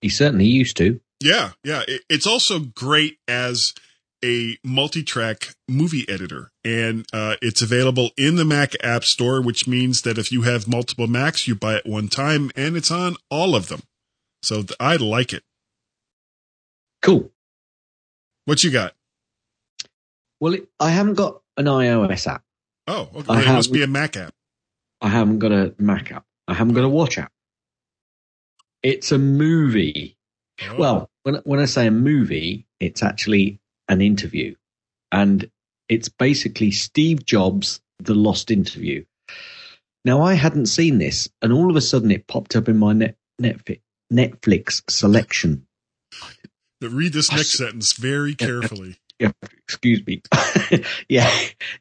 [0.00, 1.00] He certainly used to.
[1.20, 1.82] Yeah, yeah.
[1.88, 3.72] It, it's also great as
[4.24, 10.02] a multi-track movie editor, and uh, it's available in the Mac App Store, which means
[10.02, 13.54] that if you have multiple Macs, you buy it one time, and it's on all
[13.54, 13.82] of them.
[14.42, 15.42] So th- I like it.
[17.02, 17.30] Cool.
[18.44, 18.94] What you got?
[20.40, 22.42] Well, it, I haven't got an iOS app.
[22.86, 23.32] Oh, okay.
[23.32, 24.34] I it must be a Mac app.
[25.00, 26.24] I haven't got a Mac app.
[26.48, 27.32] I haven't got a watch app.
[28.82, 30.16] It's a movie.
[30.62, 30.76] Oh.
[30.78, 34.54] Well, when when I say a movie, it's actually an interview,
[35.12, 35.50] and
[35.88, 39.04] it's basically Steve Jobs' The Lost Interview.
[40.04, 42.92] Now, I hadn't seen this, and all of a sudden, it popped up in my
[42.92, 43.80] net, Netflix,
[44.12, 45.66] Netflix selection.
[46.80, 48.98] Read this next sentence very carefully.
[49.18, 49.32] Yeah,
[49.66, 50.22] excuse me.
[51.08, 51.30] yeah,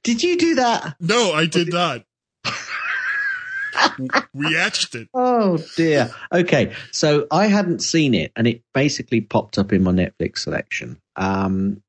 [0.04, 0.96] did you do that?
[1.00, 2.06] No, I did not.
[4.34, 5.10] we etched it.
[5.14, 6.12] Oh dear.
[6.32, 11.00] Okay, so I hadn't seen it, and it basically popped up in my Netflix selection.
[11.16, 11.84] Um,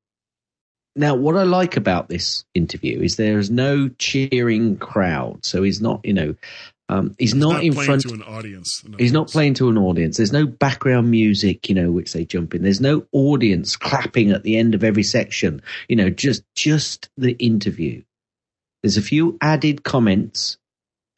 [0.96, 5.80] now, what I like about this interview is there is no cheering crowd, so he's
[5.80, 6.34] not, you know,
[6.88, 8.02] um, he's, not, not in front.
[8.02, 8.84] to an audience.
[8.86, 10.16] other He's not playing to an audience.
[10.16, 12.62] There's no background music, you know, which they jump in.
[12.62, 15.62] There's no audience clapping at the end of every section.
[15.88, 18.02] You know, just just the interview.
[18.82, 20.58] There's a few added comments,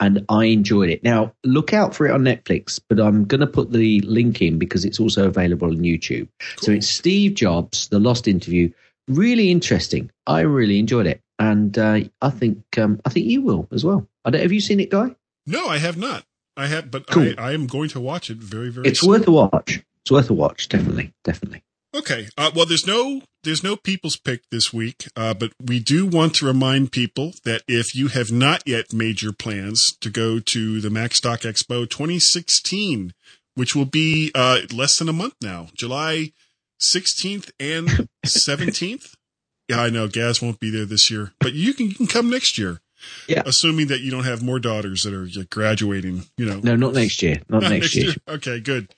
[0.01, 1.05] and I enjoyed it.
[1.05, 4.59] Now, look out for it on Netflix, but I'm going to put the link in
[4.59, 6.29] because it's also available on YouTube.
[6.61, 8.71] So it's Steve Jobs, the Lost Interview.
[9.09, 10.11] Really interesting.
[10.27, 14.07] I really enjoyed it, and uh, I think um, I think you will as well.
[14.25, 15.15] I don't, have you seen it, Guy?
[15.47, 16.25] No, I have not.
[16.57, 17.35] I have, but Cool.
[17.39, 18.89] I, I am going to watch it very, very.
[18.89, 19.11] It's soon.
[19.11, 19.83] worth a watch.
[20.03, 21.63] It's worth a watch, definitely, definitely.
[21.95, 22.29] Okay.
[22.37, 26.35] Uh, well, there's no there's no people's pick this week, uh, but we do want
[26.37, 30.81] to remind people that if you have not yet made your plans to go to
[30.81, 33.15] the Macstock Expo 2016,
[33.55, 36.33] which will be uh, less than a month now, July
[36.81, 39.15] 16th and 17th.
[39.71, 42.31] Yeah, I know Gaz won't be there this year, but you can, you can come
[42.31, 42.81] next year.
[43.29, 43.43] Yeah.
[43.45, 46.59] Assuming that you don't have more daughters that are graduating, you know.
[46.63, 47.43] No, not next year.
[47.51, 48.15] Not, next, year.
[48.27, 48.95] Okay, good.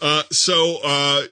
[0.00, 1.22] Uh, so, uh,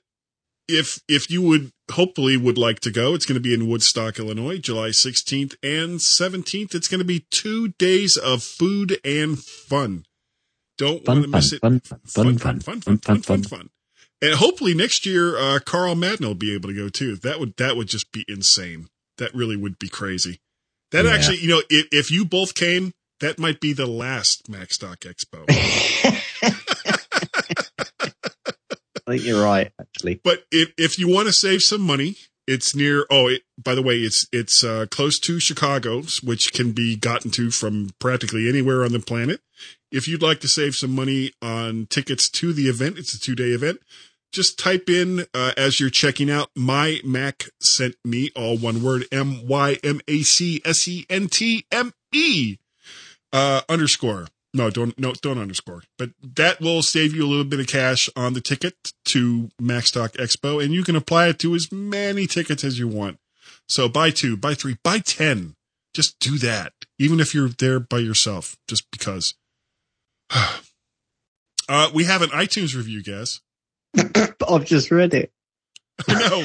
[0.69, 4.21] if, if you would hopefully would like to go, it's going to be in Woodstock,
[4.21, 6.73] Illinois, July 16th and 17th.
[6.73, 10.05] It's going to be two days of food and fun.
[10.77, 11.61] Don't want to Fun, fun, miss it.
[11.61, 13.71] fun, fun, fun, fun, fun, fun, fun, fun, fun.
[14.21, 17.17] And hopefully next year, uh, Carl Madden will be able to go too.
[17.17, 18.89] That would, that would just be insane.
[19.19, 20.41] That really would be crazy.
[20.91, 21.13] That Yeah.
[21.13, 25.45] actually, you know, if, if you both came, that might be the last Macstock Expo.
[29.07, 30.21] I think you're right, actually.
[30.23, 32.17] But if if you want to save some money,
[32.47, 33.07] it's near.
[33.11, 37.31] Oh, it, by the way, it's it's uh, close to Chicago, which can be gotten
[37.33, 39.41] to from practically anywhere on the planet.
[39.91, 43.35] If you'd like to save some money on tickets to the event, it's a two
[43.35, 43.81] day event.
[44.31, 46.51] Just type in uh, as you're checking out.
[46.55, 51.29] My Mac sent me all one word: M Y M A C S E N
[51.29, 52.59] T M E
[53.33, 54.27] uh, underscore.
[54.53, 55.83] No, don't no don't underscore.
[55.97, 60.13] But that will save you a little bit of cash on the ticket to Macstock
[60.17, 63.19] Expo, and you can apply it to as many tickets as you want.
[63.67, 65.55] So buy two, buy three, buy ten.
[65.95, 69.35] Just do that, even if you're there by yourself, just because.
[71.69, 73.41] uh, we have an iTunes review, guys.
[74.49, 75.33] I've just read it.
[76.09, 76.45] no.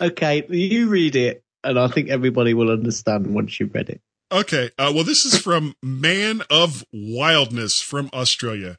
[0.00, 4.00] okay, you read it, and I think everybody will understand once you've read it.
[4.32, 4.70] Okay.
[4.78, 8.78] Uh, well, this is from Man of Wildness from Australia.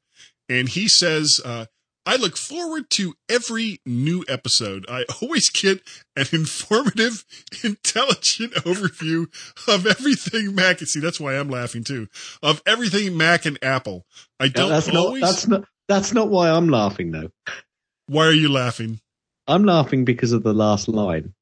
[0.50, 1.66] And he says, uh,
[2.06, 4.86] I look forward to every new episode.
[4.90, 5.82] I always get
[6.16, 7.24] an informative,
[7.64, 9.28] intelligent overview
[9.68, 10.80] of everything Mac.
[10.80, 12.08] See, that's why I'm laughing too.
[12.42, 14.06] Of everything Mac and Apple.
[14.40, 15.22] I don't that's always.
[15.22, 15.28] not.
[15.28, 15.64] That's not.
[15.90, 17.30] That's not why I'm laughing, though.
[18.08, 19.00] Why are you laughing?
[19.48, 21.34] I'm laughing because of the last line.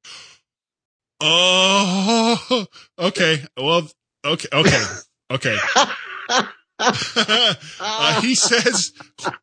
[1.20, 2.66] Oh,
[2.98, 3.44] okay.
[3.56, 3.88] Well,
[4.26, 4.84] okay, okay,
[5.32, 5.58] okay.
[7.80, 8.92] uh, he says,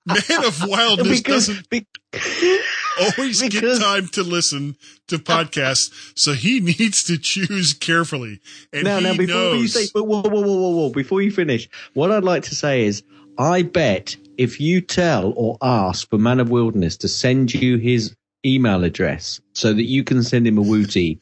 [0.05, 1.87] "Man of Wildness Because- doesn't be-
[3.01, 4.77] always get time to listen
[5.09, 8.41] to podcasts, so he needs to choose carefully."
[8.73, 9.63] And now, now, before knows.
[9.63, 12.55] you say, whoa, whoa, whoa, whoa, whoa, whoa, before you finish, what I'd like to
[12.55, 13.03] say is,
[13.39, 18.15] I bet if you tell or ask for Man of Wilderness to send you his
[18.45, 21.21] email address so that you can send him a wooty,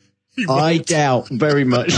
[0.48, 1.92] I doubt very much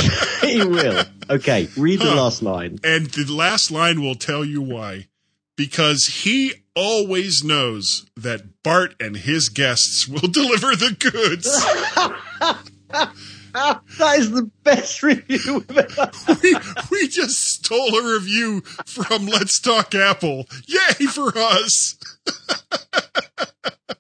[0.49, 1.05] he will.
[1.31, 2.23] Okay, read the Huh.
[2.25, 2.79] last line.
[2.83, 5.09] And the last line will tell you why.
[5.57, 11.49] Because he always knows that Bart and his guests will deliver the goods.
[13.99, 16.11] that is the best review we've ever
[16.43, 16.55] we,
[16.91, 20.47] we just stole a review from Let's Talk Apple.
[20.67, 21.97] Yay for us!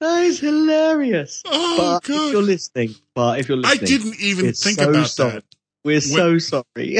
[0.00, 1.42] That is hilarious.
[1.46, 2.26] Oh, but God.
[2.26, 5.32] if you're listening, but if you're listening, I didn't even think so about sorry.
[5.32, 5.44] that.
[5.84, 6.98] We're so sorry.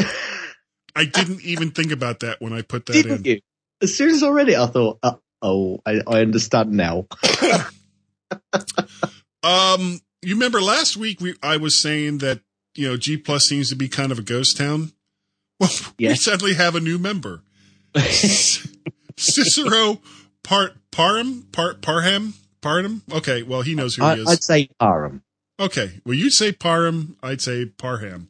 [0.97, 3.35] I didn't even think about that when I put that Didn't in.
[3.35, 3.40] you?
[3.81, 7.06] As soon as I read it, I thought, uh, oh, I, I understand now.
[9.43, 12.40] Um, you remember last week we I was saying that
[12.74, 14.93] you know, G Plus seems to be kind of a ghost town.
[15.60, 17.43] Well, we suddenly have a new member.
[19.16, 20.01] Cicero
[20.44, 23.02] Part Parham Part Parham Parham.
[23.12, 24.28] Okay, well he knows who I, he is.
[24.28, 25.22] I'd say Parham.
[25.60, 26.01] Okay.
[26.06, 27.16] Well, you'd say Parham.
[27.22, 28.28] I'd say Parham.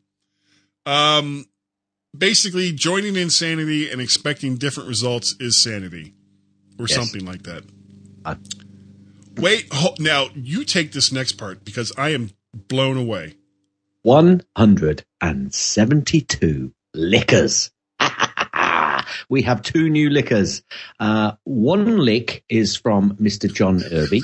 [0.87, 1.45] Um,
[2.17, 6.15] basically, joining insanity and expecting different results is sanity,
[6.79, 6.97] or Yes.
[6.97, 7.65] something like that.
[8.25, 8.37] Uh,
[9.37, 13.35] Wait, ho- now you take this next part because I am blown away.
[14.03, 17.71] 172 liquors.
[19.29, 20.63] We have two new liquors.
[20.99, 23.53] Uh, one lick is from Mr.
[23.53, 24.23] John Irby,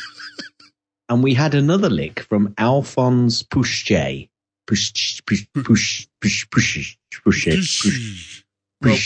[1.08, 4.28] and we had another lick from Alphonse Pushjay.
[4.66, 8.44] Push, push, push, push, push, push, push,
[8.80, 8.96] Well,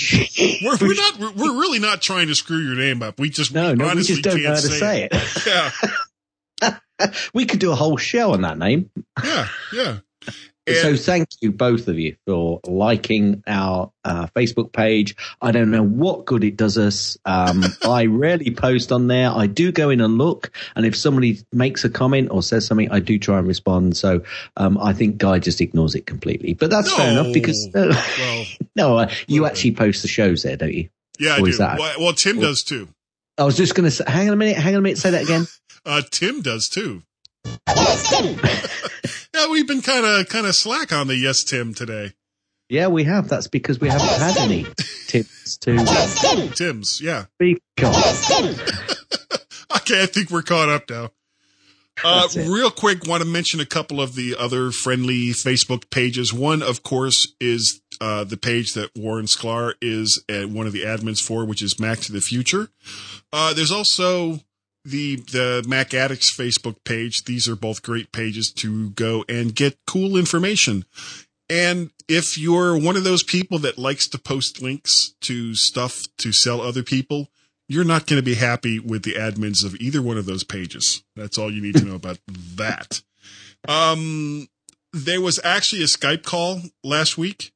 [0.62, 1.36] we're, we're not.
[1.36, 3.18] We're, really not trying to screw your name up.
[3.18, 5.12] We just No, no, we just don't know how to say it.
[6.62, 6.78] Yeah,
[7.34, 8.90] we could do a whole show on that name.
[9.22, 9.98] yeah, yeah.
[10.74, 15.16] So thank you both of you for liking our uh, Facebook page.
[15.42, 17.16] I don't know what good it does us.
[17.24, 19.30] Um, I rarely post on there.
[19.30, 22.90] I do go in and look, and if somebody makes a comment or says something,
[22.90, 23.96] I do try and respond.
[23.96, 24.22] So
[24.56, 28.44] um, I think Guy just ignores it completely, but that's fair enough because uh, well,
[28.76, 30.88] no, uh, you actually post the shows there, don't you?
[31.18, 31.52] yeah, I do.
[31.54, 32.88] that- Well, well, Tim does too.
[33.36, 35.10] I was just going to say, hang on a minute, hang on a minute, say
[35.10, 35.46] that again.
[35.86, 37.02] Uh, Tim does too.
[39.34, 42.12] yeah, we've been kind of kind of slack on the yes Tim today.
[42.68, 43.28] Yeah, we have.
[43.28, 44.66] That's because we haven't had any
[45.06, 45.76] tips to
[46.54, 47.24] Tim's, yeah.
[47.36, 48.54] speak on.
[49.76, 51.10] Okay, I think we're caught up now.
[52.04, 56.32] Uh, real quick, want to mention a couple of the other friendly Facebook pages.
[56.32, 60.82] One, of course, is uh, the page that Warren Sklar is uh, one of the
[60.84, 62.68] admins for, which is Mac to the Future.
[63.32, 64.40] Uh, there's also
[64.90, 67.24] the the Mac Addicts Facebook page.
[67.24, 70.84] These are both great pages to go and get cool information.
[71.50, 76.32] And if you're one of those people that likes to post links to stuff to
[76.32, 77.28] sell other people,
[77.68, 81.02] you're not going to be happy with the admins of either one of those pages.
[81.16, 82.18] That's all you need to know about
[82.56, 83.02] that.
[83.66, 84.48] Um,
[84.92, 87.52] there was actually a Skype call last week,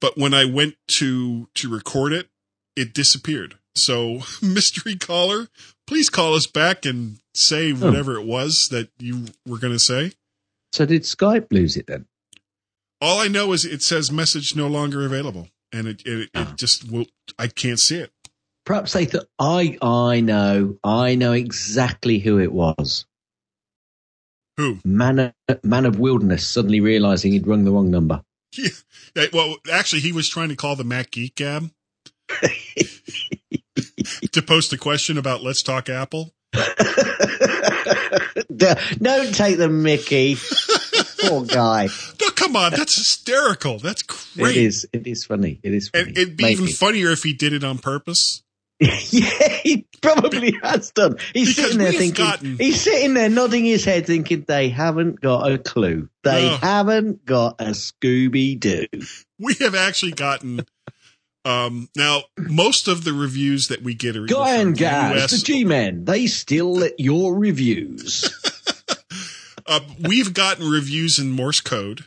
[0.00, 2.28] but when I went to to record it,
[2.76, 3.56] it disappeared.
[3.76, 5.48] So, mystery caller,
[5.86, 7.76] please call us back and say oh.
[7.76, 10.12] whatever it was that you were going to say.
[10.72, 12.06] So did Skype lose it then?
[13.00, 16.54] All I know is it says message no longer available, and it it, it ah.
[16.56, 17.06] just will.
[17.38, 18.12] I can't see it.
[18.66, 23.06] Perhaps they thought, I, I know, I know exactly who it was.
[24.58, 24.78] Who?
[24.84, 28.22] Man of, Man of Wilderness suddenly realizing he'd rung the wrong number.
[29.16, 31.70] Yeah, Well, actually, he was trying to call the Mac Geek Gab
[34.32, 36.32] to post a question about Let's Talk Apple.
[38.56, 40.36] Don't take the Mickey.
[41.20, 41.88] Poor guy.
[42.20, 43.78] No, come on, that's hysterical.
[43.78, 44.56] That's great.
[44.56, 44.86] It is.
[44.92, 45.60] It is funny.
[45.62, 46.04] It is funny.
[46.08, 46.52] And it'd be Maybe.
[46.54, 48.42] even funnier if he did it on purpose.
[48.80, 49.28] yeah,
[49.62, 51.16] he probably has done.
[51.34, 52.24] He's Because sitting there thinking.
[52.24, 56.08] gotten- He's sitting there nodding his head, thinking they haven't got a clue.
[56.24, 56.56] They No.
[56.56, 58.86] haven't got a Scooby Doo.
[59.38, 60.64] We have actually gotten.
[61.44, 65.38] Um, now, most of the reviews that we get are Guy and the Gaz, the
[65.38, 68.30] G-men, they still let your reviews.
[69.66, 72.04] Uh, we've gotten reviews in Morse code.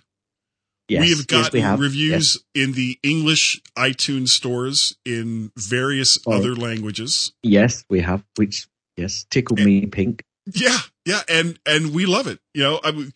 [0.89, 1.79] Yes, we have yes, gotten we have.
[1.79, 6.33] reviews in the English iTunes stores in various Oh.
[6.33, 7.31] other languages.
[7.41, 8.21] Yes, we have.
[8.35, 10.25] Which yes, tickled me pink.
[10.53, 12.39] Yeah, yeah, and and we love it.
[12.53, 13.11] You know, I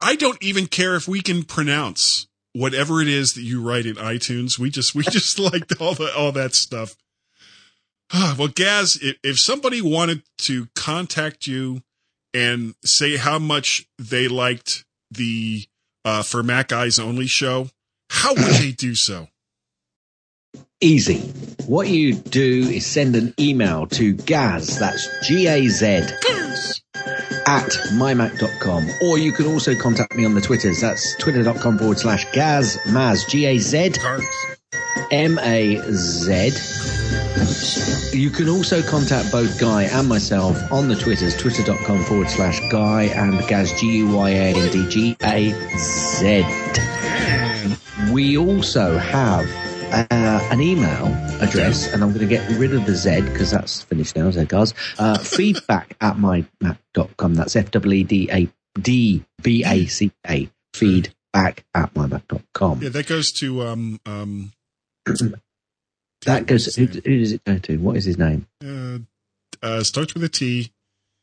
[0.00, 3.96] I don't even care if we can pronounce whatever it is that you write in
[3.96, 4.58] iTunes.
[4.58, 6.96] We just we just like all the all that stuff.
[8.38, 11.82] well, Gaz, if, if somebody wanted to contact you
[12.34, 15.64] and say how much they liked the
[16.04, 17.68] uh, for Mac Eyes Only show,
[18.08, 19.28] how would they do so?
[20.80, 21.18] Easy.
[21.66, 25.86] What you do is send an email to Gaz, that's G A Z,
[27.46, 28.88] at mymac.com.
[29.02, 30.80] Or you can also contact me on the Twitters.
[30.80, 33.92] That's twitter.com forward slash Gaz Maz, G A Z
[35.10, 36.52] M A Z.
[38.16, 43.04] You can also contact both Guy and myself on the Twitters, twitter.com forward slash Guy
[43.04, 46.44] and Gaz, G U Y A N D G A Z.
[48.12, 49.46] We also have
[49.90, 51.06] uh, an email
[51.40, 54.46] address, and I'm going to get rid of the Z because that's finished now, Z
[54.46, 54.74] guys.
[54.98, 57.34] Uh, feedback at mymac.com.
[57.34, 58.48] That's F W E D A
[58.78, 60.48] D B A C A.
[60.74, 62.82] Feedback at mymac.com.
[62.82, 64.52] Yeah, that goes to um um
[66.26, 67.78] That goes, who, who does it go to?
[67.78, 68.46] What is his name?
[68.64, 68.98] uh,
[69.62, 70.70] uh starts with a T.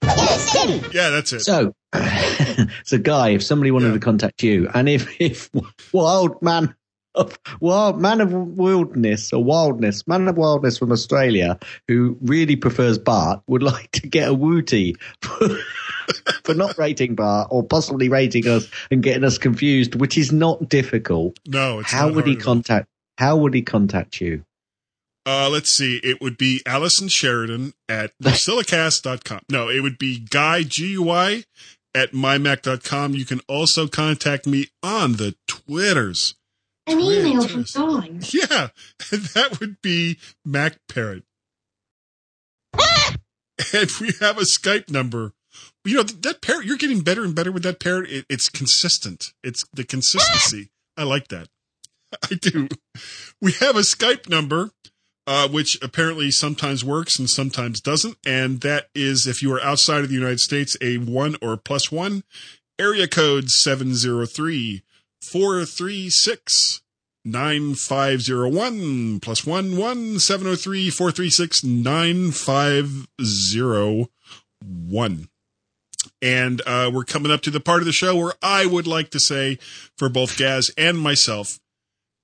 [0.03, 1.41] Yeah, that's it.
[1.41, 1.73] So,
[2.83, 5.49] so Guy, if somebody wanted to contact you, and if if
[5.93, 6.75] wild man
[7.17, 12.97] of wild man of wildness or wildness, man of wildness from Australia, who really prefers
[12.97, 15.49] Bart, would like to get a wooty for,
[16.43, 20.69] for not rating Bart or possibly rating us and getting us confused, which is not
[20.69, 21.37] difficult.
[21.47, 22.53] No, it's how not would he hard at all.
[22.53, 22.87] contact?
[23.17, 24.43] How would he contact you?
[25.25, 25.97] Uh, let's see.
[26.03, 29.41] It would be Allison Sheridan at Silicast.com.
[29.49, 31.43] No, it would be Guy, G-U-I,
[31.93, 33.13] at mymac.com.
[33.13, 36.35] You can also contact me on the Twitters.
[36.87, 38.19] An email from Dawn.
[38.31, 38.69] Yeah,
[39.11, 41.23] that would be Mac Parrot.
[42.73, 45.33] and we have a Skype number.
[45.83, 48.09] You know, that parrot, you're getting better and better with that parrot.
[48.09, 49.25] It, it's consistent.
[49.43, 50.69] It's the consistency.
[50.95, 51.47] I like that.
[52.23, 52.67] I do.
[53.41, 54.71] We have a Skype number,
[55.25, 58.17] uh, which apparently sometimes works and sometimes doesn't.
[58.25, 61.91] And that is if you are outside of the United States, a one or plus
[61.91, 62.23] one,
[62.79, 64.83] area code 703
[65.21, 66.81] 436
[67.25, 69.45] 9501 plus.
[76.21, 79.11] And uh, we're coming up to the part of the show where I would like
[79.11, 79.59] to say
[79.97, 81.59] for both Gaz and myself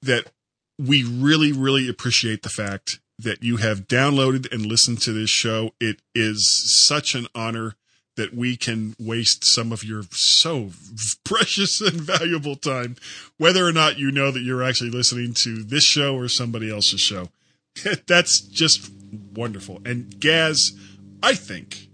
[0.02, 0.32] that
[0.80, 5.72] we really, really appreciate the fact that you have downloaded and listened to this show.
[5.80, 7.76] It is such an honor
[8.15, 10.72] that we can waste some of your so
[11.23, 12.95] precious and valuable time,
[13.38, 17.02] whether or not you know that you're actually listening to this show or somebody else's
[17.02, 17.30] show.
[18.07, 18.91] That's just
[19.34, 19.81] wonderful.
[19.85, 20.73] And Gaz,
[21.22, 21.88] I think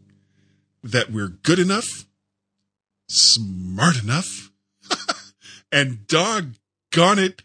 [0.83, 2.05] that we're good enough,
[3.07, 4.51] smart enough,
[5.71, 7.41] and doggone it,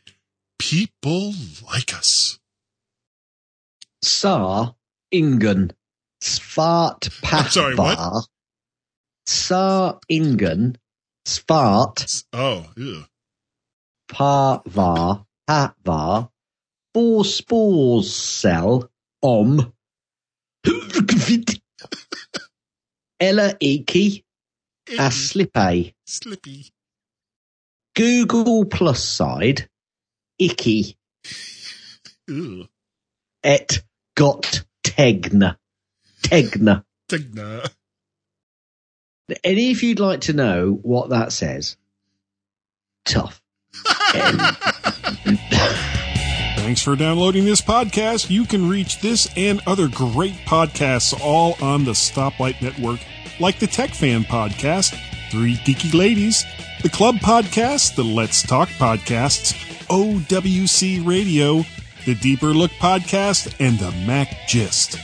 [0.58, 1.32] people
[1.70, 2.38] like us.
[4.02, 4.74] Sar
[5.12, 5.72] Ingen
[6.20, 7.10] Svart
[7.50, 8.26] sorry, what?
[10.08, 10.76] Ingen
[11.26, 13.04] Svart Oh, ew.
[14.08, 16.30] Parvar Patvar
[16.94, 18.88] Borspårscell
[19.22, 19.72] om
[23.20, 24.24] Ella Iki
[24.98, 26.70] Aslipe Slippy.
[27.96, 29.68] Google plus side
[30.38, 30.96] Icky
[32.28, 32.66] Ew.
[33.42, 33.84] et
[34.16, 35.56] got tegna
[36.22, 37.62] tegna Tegna.
[39.42, 41.76] Any if you'd like to know what that says
[43.04, 43.40] tough
[46.64, 48.30] Thanks for downloading this podcast.
[48.30, 53.00] You can reach this and other great podcasts all on the Stoplight Network,
[53.38, 54.98] like the Tech Fan Podcast,
[55.30, 56.44] Three Geeky Ladies,
[56.82, 59.52] the Club Podcast, the Let's Talk Podcasts,
[59.88, 61.64] OWC Radio,
[62.06, 64.98] the Deeper Look Podcast, and the Mac Gist.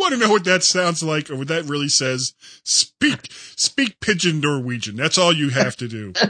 [0.00, 2.34] Want to know what that sounds like or what that really says?
[2.64, 4.96] Speak, speak pigeon Norwegian.
[4.96, 6.12] That's all you have to do.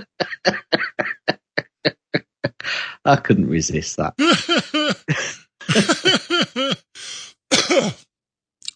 [3.05, 4.15] i couldn't resist that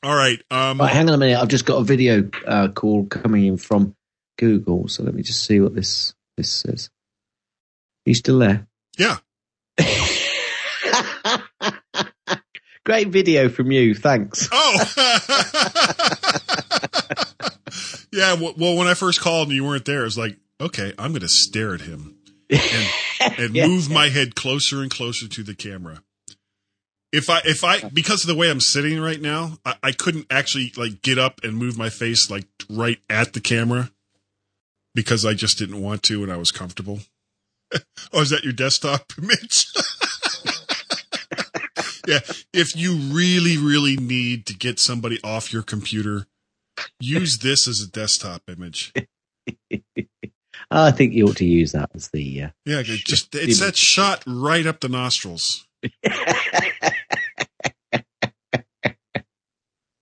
[0.03, 0.43] all right.
[0.51, 3.57] Um, right hang on a minute i've just got a video uh, call coming in
[3.57, 3.95] from
[4.39, 6.91] google so let me just see what this this says
[8.07, 8.67] you still there
[8.97, 9.17] yeah.
[12.85, 14.85] great video from you thanks Oh.
[18.13, 18.35] yeah.
[18.35, 21.23] Well, when I first called and you weren't there, I was like, okay, I'm going
[21.23, 22.17] to stare at him
[22.51, 22.89] and,
[23.39, 23.67] and Yeah.
[23.67, 26.03] move my head closer and closer to the camera.
[27.13, 30.27] If I, if I, because of the way I'm sitting right now, I, I couldn't
[30.31, 33.91] actually like get up and move my face like right at the camera
[34.95, 37.01] because I just didn't want to and I was comfortable.
[38.13, 39.67] oh, is that your desktop image?
[42.07, 42.21] Yeah.
[42.53, 46.27] If you really, really need to get somebody off your computer,
[47.01, 48.93] use this as a desktop image.
[50.71, 53.77] i think you ought to use that as the uh, Yeah, it just it's that
[53.77, 55.67] shot right up the nostrils.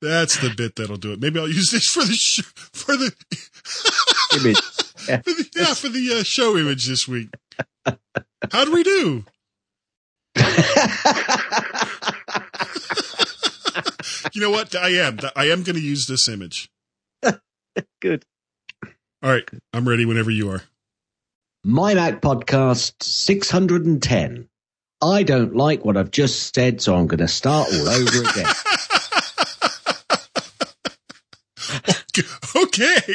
[0.00, 1.20] That's the bit that'll do it.
[1.20, 2.42] Maybe I'll use this for the sh-
[2.72, 3.12] for the
[4.36, 7.28] image for the, yeah for the uh, show image this week.
[8.50, 9.24] How do we do?
[14.32, 14.74] you know what?
[14.74, 15.18] I am.
[15.36, 16.70] I am going to use this image.
[18.00, 18.24] Good.
[19.22, 20.62] All right, I'm ready whenever you are.
[21.64, 24.48] My Mac Podcast 610.
[25.00, 28.46] I don't like what I've just said, so I'm going to start all over again.
[32.56, 33.14] okay.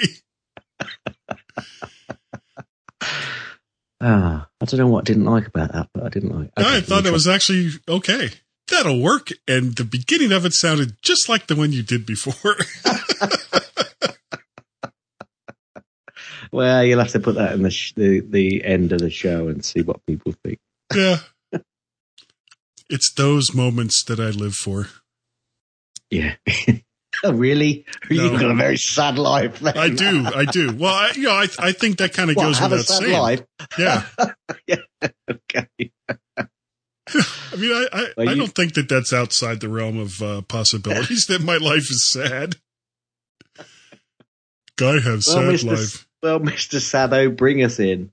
[3.99, 6.51] Ah, I don't know what I didn't like about that, but I didn't like.
[6.55, 8.29] I okay, thought it was actually okay.
[8.69, 9.29] That'll work.
[9.47, 12.55] And the beginning of it sounded just like the one you did before.
[16.51, 19.47] Well, you'll have to put that in the sh- the, the end of the show
[19.47, 20.59] and see what people think.
[20.95, 21.17] yeah.
[22.89, 24.87] It's those moments that I live for.
[26.09, 26.35] Yeah.
[27.23, 27.85] oh, really?
[28.09, 29.59] You've got a very sad life.
[29.59, 29.77] then.
[29.77, 30.25] I do.
[30.35, 30.73] I do.
[30.75, 33.19] Well, I, you know, I, I think that kind of goes without sad saying.
[33.21, 33.41] life?
[33.77, 34.03] Yeah.
[35.29, 35.67] okay.
[37.09, 40.21] I mean, I, I, Well, I you- don't think that that's outside the realm of
[40.21, 42.55] uh, possibilities that my life is sad.
[44.77, 45.63] Guy have Well, sad Mr.
[45.65, 45.79] life.
[45.79, 46.79] S- well, Mr.
[46.81, 48.11] Sado, bring us in.